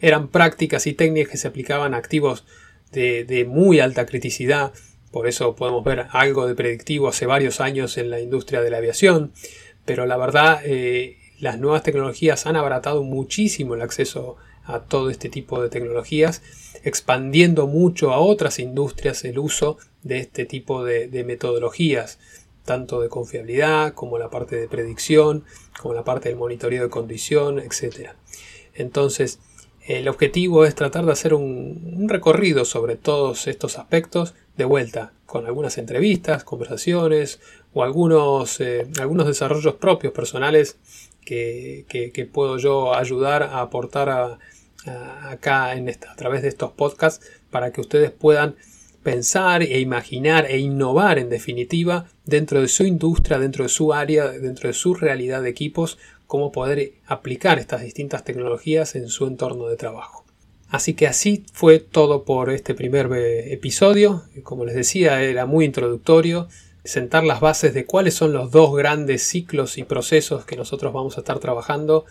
eran 0.00 0.28
prácticas 0.28 0.86
y 0.86 0.94
técnicas 0.94 1.32
que 1.32 1.38
se 1.38 1.48
aplicaban 1.48 1.94
a 1.94 1.98
activos 1.98 2.44
de, 2.92 3.24
de 3.24 3.44
muy 3.44 3.80
alta 3.80 4.06
criticidad. 4.06 4.72
Por 5.16 5.26
eso 5.26 5.56
podemos 5.56 5.82
ver 5.82 6.08
algo 6.10 6.46
de 6.46 6.54
predictivo 6.54 7.08
hace 7.08 7.24
varios 7.24 7.62
años 7.62 7.96
en 7.96 8.10
la 8.10 8.20
industria 8.20 8.60
de 8.60 8.68
la 8.68 8.76
aviación 8.76 9.32
pero 9.86 10.04
la 10.04 10.18
verdad 10.18 10.60
eh, 10.64 11.16
las 11.38 11.58
nuevas 11.58 11.82
tecnologías 11.82 12.44
han 12.44 12.56
abaratado 12.56 13.02
muchísimo 13.02 13.74
el 13.74 13.80
acceso 13.80 14.36
a 14.64 14.80
todo 14.80 15.10
este 15.10 15.28
tipo 15.28 15.62
de 15.62 15.68
tecnologías, 15.68 16.42
expandiendo 16.82 17.66
mucho 17.68 18.12
a 18.12 18.18
otras 18.18 18.58
industrias 18.58 19.24
el 19.24 19.38
uso 19.38 19.78
de 20.02 20.18
este 20.18 20.44
tipo 20.44 20.84
de, 20.84 21.24
metodologías, 21.24 22.18
tanto 22.64 23.00
de 23.00 23.08
confiabilidad 23.08 23.94
como 23.94 24.18
la 24.18 24.28
parte 24.28 24.56
de 24.56 24.66
predicción, 24.66 25.44
como 25.80 25.94
la 25.94 26.02
parte 26.02 26.28
del 26.28 26.36
monitoreo 26.36 26.82
de 26.82 26.90
condición, 26.90 27.60
etc. 27.60 28.10
Entonces, 28.74 29.38
el 29.86 30.08
objetivo 30.08 30.64
es 30.64 30.74
tratar 30.74 31.06
de 31.06 31.12
hacer 31.12 31.32
un 31.32 32.08
recorrido 32.08 32.64
sobre 32.64 32.96
todos 32.96 33.46
estos 33.46 33.78
aspectos 33.78 34.34
de 34.56 34.64
vuelta, 34.64 35.12
con 35.26 35.46
algunas 35.46 35.78
entrevistas, 35.78 36.44
conversaciones 36.44 37.40
o 37.74 37.82
algunos, 37.82 38.60
eh, 38.60 38.86
algunos 39.00 39.26
desarrollos 39.26 39.74
propios 39.74 40.12
personales 40.12 40.78
que, 41.24 42.30
puedo 42.32 42.58
yo 42.58 42.94
ayudar 42.94 43.42
a 43.42 43.60
aportar 43.60 44.38
acá 45.24 45.74
en 45.74 45.88
esta, 45.88 46.12
a 46.12 46.16
través 46.16 46.42
de 46.42 46.48
estos 46.48 46.70
podcasts 46.70 47.26
para 47.50 47.72
que 47.72 47.80
ustedes 47.80 48.12
puedan 48.12 48.54
pensar 49.06 49.62
e 49.62 49.78
imaginar 49.78 50.46
e 50.50 50.58
innovar 50.58 51.20
en 51.20 51.28
definitiva 51.28 52.06
dentro 52.24 52.60
de 52.60 52.66
su 52.66 52.84
industria, 52.84 53.38
dentro 53.38 53.62
de 53.62 53.68
su 53.68 53.92
área, 53.92 54.28
dentro 54.28 54.68
de 54.68 54.74
su 54.74 54.94
realidad 54.94 55.42
de 55.42 55.48
equipos, 55.48 55.96
cómo 56.26 56.50
poder 56.50 56.94
aplicar 57.06 57.60
estas 57.60 57.82
distintas 57.82 58.24
tecnologías 58.24 58.96
en 58.96 59.08
su 59.08 59.28
entorno 59.28 59.68
de 59.68 59.76
trabajo. 59.76 60.25
Así 60.68 60.94
que 60.94 61.06
así 61.06 61.44
fue 61.52 61.78
todo 61.78 62.24
por 62.24 62.50
este 62.50 62.74
primer 62.74 63.10
eh, 63.12 63.52
episodio. 63.52 64.24
Como 64.42 64.64
les 64.64 64.74
decía, 64.74 65.22
era 65.22 65.46
muy 65.46 65.64
introductorio, 65.64 66.48
sentar 66.84 67.24
las 67.24 67.40
bases 67.40 67.74
de 67.74 67.84
cuáles 67.84 68.14
son 68.14 68.32
los 68.32 68.50
dos 68.50 68.74
grandes 68.76 69.22
ciclos 69.22 69.78
y 69.78 69.84
procesos 69.84 70.44
que 70.44 70.56
nosotros 70.56 70.92
vamos 70.92 71.16
a 71.16 71.20
estar 71.20 71.38
trabajando 71.38 72.04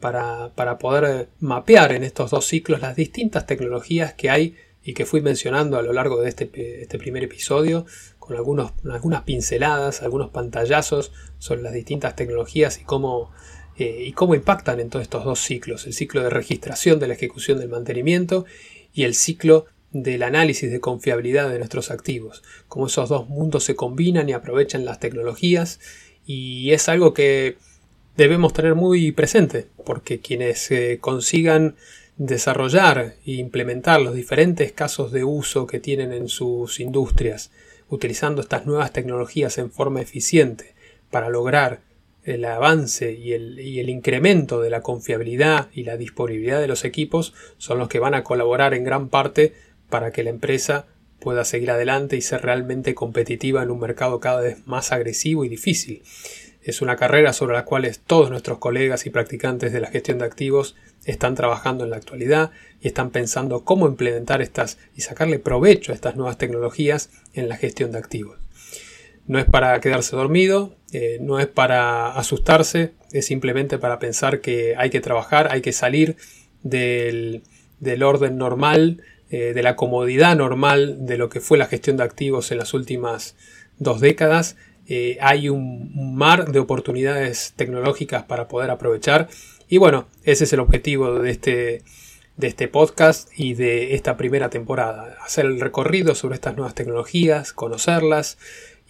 para, 0.00 0.78
poder 0.78 1.04
eh, 1.04 1.28
mapear 1.40 1.92
en 1.92 2.02
estos 2.02 2.30
dos 2.30 2.44
ciclos 2.44 2.80
las 2.80 2.96
distintas 2.96 3.46
tecnologías 3.46 4.14
que 4.14 4.30
hay 4.30 4.56
y 4.84 4.94
que 4.94 5.06
fui 5.06 5.20
mencionando 5.20 5.78
a 5.78 5.82
lo 5.82 5.92
largo 5.92 6.20
de 6.20 6.28
este, 6.28 6.50
este 6.82 6.98
primer 6.98 7.22
episodio, 7.22 7.86
con 8.18 8.36
algunos, 8.36 8.72
algunas 8.90 9.22
pinceladas, 9.22 10.02
algunos 10.02 10.30
pantallazos 10.30 11.12
sobre 11.38 11.62
las 11.62 11.72
distintas 11.72 12.16
tecnologías 12.16 12.80
y 12.80 12.84
cómo 12.84 13.30
eh, 13.78 14.04
y 14.06 14.12
cómo 14.12 14.34
impactan 14.34 14.80
en 14.80 14.90
todos 14.90 15.02
estos 15.02 15.24
dos 15.24 15.40
ciclos, 15.40 15.86
el 15.86 15.94
ciclo 15.94 16.22
de 16.22 16.30
registración 16.30 16.98
de 16.98 17.08
la 17.08 17.14
ejecución 17.14 17.58
del 17.58 17.68
mantenimiento 17.68 18.44
y 18.92 19.04
el 19.04 19.14
ciclo 19.14 19.66
del 19.92 20.22
análisis 20.22 20.70
de 20.70 20.80
confiabilidad 20.80 21.50
de 21.50 21.58
nuestros 21.58 21.90
activos, 21.90 22.42
cómo 22.68 22.86
esos 22.86 23.08
dos 23.08 23.28
mundos 23.28 23.64
se 23.64 23.76
combinan 23.76 24.28
y 24.28 24.32
aprovechan 24.32 24.84
las 24.84 25.00
tecnologías 25.00 25.80
y 26.24 26.72
es 26.72 26.88
algo 26.88 27.12
que 27.12 27.56
debemos 28.16 28.52
tener 28.52 28.74
muy 28.74 29.12
presente 29.12 29.66
porque 29.84 30.20
quienes 30.20 30.70
eh, 30.70 30.98
consigan 31.00 31.76
desarrollar 32.16 33.16
e 33.26 33.32
implementar 33.32 34.00
los 34.00 34.14
diferentes 34.14 34.72
casos 34.72 35.12
de 35.12 35.24
uso 35.24 35.66
que 35.66 35.80
tienen 35.80 36.12
en 36.12 36.28
sus 36.28 36.80
industrias 36.80 37.50
utilizando 37.88 38.40
estas 38.40 38.64
nuevas 38.64 38.92
tecnologías 38.92 39.58
en 39.58 39.70
forma 39.70 40.00
eficiente 40.00 40.74
para 41.10 41.28
lograr 41.28 41.80
el 42.24 42.44
avance 42.44 43.12
y 43.12 43.32
el, 43.32 43.88
incremento 43.88 44.60
de 44.60 44.70
la 44.70 44.80
confiabilidad 44.80 45.68
y 45.72 45.84
la 45.84 45.96
disponibilidad 45.96 46.60
de 46.60 46.68
los 46.68 46.84
equipos 46.84 47.34
son 47.58 47.78
los 47.78 47.88
que 47.88 47.98
van 47.98 48.14
a 48.14 48.22
colaborar 48.22 48.74
en 48.74 48.84
gran 48.84 49.08
parte 49.08 49.54
para 49.88 50.12
que 50.12 50.22
la 50.22 50.30
empresa 50.30 50.86
pueda 51.18 51.44
seguir 51.44 51.70
adelante 51.70 52.16
y 52.16 52.20
ser 52.20 52.42
realmente 52.42 52.94
competitiva 52.94 53.62
en 53.62 53.70
un 53.70 53.80
mercado 53.80 54.20
cada 54.20 54.40
vez 54.40 54.66
más 54.66 54.92
agresivo 54.92 55.44
y 55.44 55.48
difícil. 55.48 56.02
Es 56.62 56.80
una 56.80 56.96
carrera 56.96 57.32
sobre 57.32 57.54
la 57.54 57.64
cual 57.64 57.90
todos 58.06 58.30
nuestros 58.30 58.58
colegas 58.58 59.04
y 59.06 59.10
practicantes 59.10 59.72
de 59.72 59.80
la 59.80 59.90
gestión 59.90 60.18
de 60.18 60.26
activos 60.26 60.76
están 61.04 61.34
trabajando 61.34 61.82
en 61.82 61.90
la 61.90 61.96
actualidad 61.96 62.52
y 62.80 62.86
están 62.86 63.10
pensando 63.10 63.64
cómo 63.64 63.88
implementar 63.88 64.42
estas 64.42 64.78
y 64.94 65.00
sacarle 65.00 65.40
provecho 65.40 65.90
a 65.90 65.94
estas 65.96 66.14
nuevas 66.14 66.38
tecnologías 66.38 67.10
en 67.34 67.48
la 67.48 67.56
gestión 67.56 67.90
de 67.90 67.98
activos. 67.98 68.41
No 69.26 69.38
es 69.38 69.44
para 69.44 69.80
quedarse 69.80 70.16
dormido, 70.16 70.76
eh, 70.92 71.18
no 71.20 71.38
es 71.38 71.46
para 71.46 72.12
asustarse, 72.16 72.92
es 73.12 73.26
simplemente 73.26 73.78
para 73.78 73.98
pensar 73.98 74.40
que 74.40 74.74
hay 74.76 74.90
que 74.90 75.00
trabajar, 75.00 75.48
hay 75.50 75.62
que 75.62 75.72
salir 75.72 76.16
del, 76.62 77.42
orden 78.02 78.36
normal, 78.36 79.02
eh, 79.30 79.52
de 79.54 79.62
la 79.62 79.76
comodidad 79.76 80.36
normal 80.36 81.06
de 81.06 81.16
lo 81.16 81.28
que 81.28 81.40
fue 81.40 81.58
la 81.58 81.66
gestión 81.66 81.96
de 81.96 82.04
activos 82.04 82.50
en 82.50 82.58
las 82.58 82.74
últimas 82.74 83.36
dos 83.78 84.00
décadas. 84.00 84.56
Eh, 84.86 85.18
hay 85.20 85.48
un, 85.48 86.16
mar 86.16 86.50
de 86.52 86.58
oportunidades 86.58 87.54
tecnológicas 87.56 88.24
para 88.24 88.48
poder 88.48 88.70
aprovechar. 88.70 89.28
Y 89.68 89.78
bueno, 89.78 90.08
ese 90.24 90.44
es 90.44 90.52
el 90.52 90.60
objetivo 90.60 91.18
de 91.20 91.30
este, 91.30 91.82
de 92.36 92.46
este 92.46 92.68
podcast 92.68 93.30
y 93.36 93.54
de 93.54 93.94
esta 93.94 94.16
primera 94.16 94.50
temporada. 94.50 95.16
Hacer 95.24 95.46
el 95.46 95.60
recorrido 95.60 96.14
sobre 96.14 96.34
estas 96.34 96.56
nuevas 96.56 96.74
tecnologías, 96.74 97.52
conocerlas, 97.52 98.38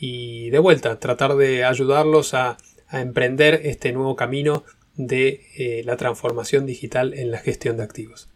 y 0.02 0.50
de 0.50 0.58
vuelta 0.58 0.98
tratar 0.98 1.36
de 1.36 1.64
ayudarlos 1.64 2.34
a, 2.34 2.58
emprender 2.90 3.62
este 3.64 3.90
nuevo 3.90 4.16
camino 4.16 4.64
de 4.96 5.46
eh, 5.56 5.82
la 5.86 5.96
transformación 5.96 6.66
digital 6.66 7.14
en 7.14 7.30
la 7.30 7.38
gestión 7.38 7.78
de 7.78 7.84
activos. 7.84 8.28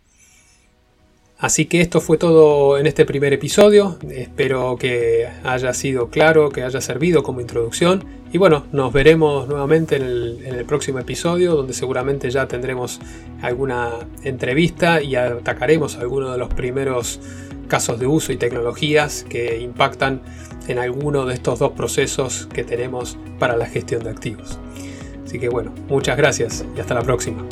Así 1.36 1.66
que 1.66 1.82
esto 1.82 2.00
fue 2.00 2.16
todo 2.16 2.78
en 2.78 2.86
este 2.86 3.04
primer 3.04 3.34
episodio. 3.34 3.98
Espero 4.10 4.78
que 4.78 5.28
haya 5.44 5.74
sido 5.74 6.08
claro, 6.08 6.48
que 6.48 6.62
haya 6.62 6.80
servido 6.80 7.22
como 7.22 7.42
introducción. 7.42 8.02
Y 8.32 8.38
bueno, 8.38 8.64
nos 8.72 8.94
veremos 8.94 9.46
nuevamente 9.46 9.96
en 9.96 10.04
el, 10.04 10.42
en 10.46 10.54
el, 10.54 10.64
próximo 10.64 11.00
episodio, 11.00 11.54
donde 11.54 11.74
seguramente 11.74 12.30
ya 12.30 12.48
tendremos 12.48 12.98
alguna 13.42 13.90
entrevista 14.22 15.02
y 15.02 15.16
atacaremos 15.16 15.96
algunos 15.96 16.32
de 16.32 16.38
los 16.38 16.48
primeros 16.54 17.20
casos 17.68 18.00
de 18.00 18.06
uso 18.06 18.32
y 18.32 18.38
tecnologías 18.38 19.26
que 19.28 19.58
impactan 19.60 20.22
en 20.68 20.78
alguno 20.78 21.26
de 21.26 21.34
estos 21.34 21.58
dos 21.58 21.72
procesos 21.72 22.48
que 22.52 22.64
tenemos 22.64 23.18
para 23.38 23.56
la 23.56 23.66
gestión 23.66 24.02
de 24.04 24.10
activos. 24.10 24.58
Así 25.24 25.38
que 25.38 25.48
bueno, 25.48 25.72
muchas 25.88 26.16
gracias 26.16 26.64
y 26.76 26.80
hasta 26.80 26.94
la 26.94 27.02
próxima. 27.02 27.44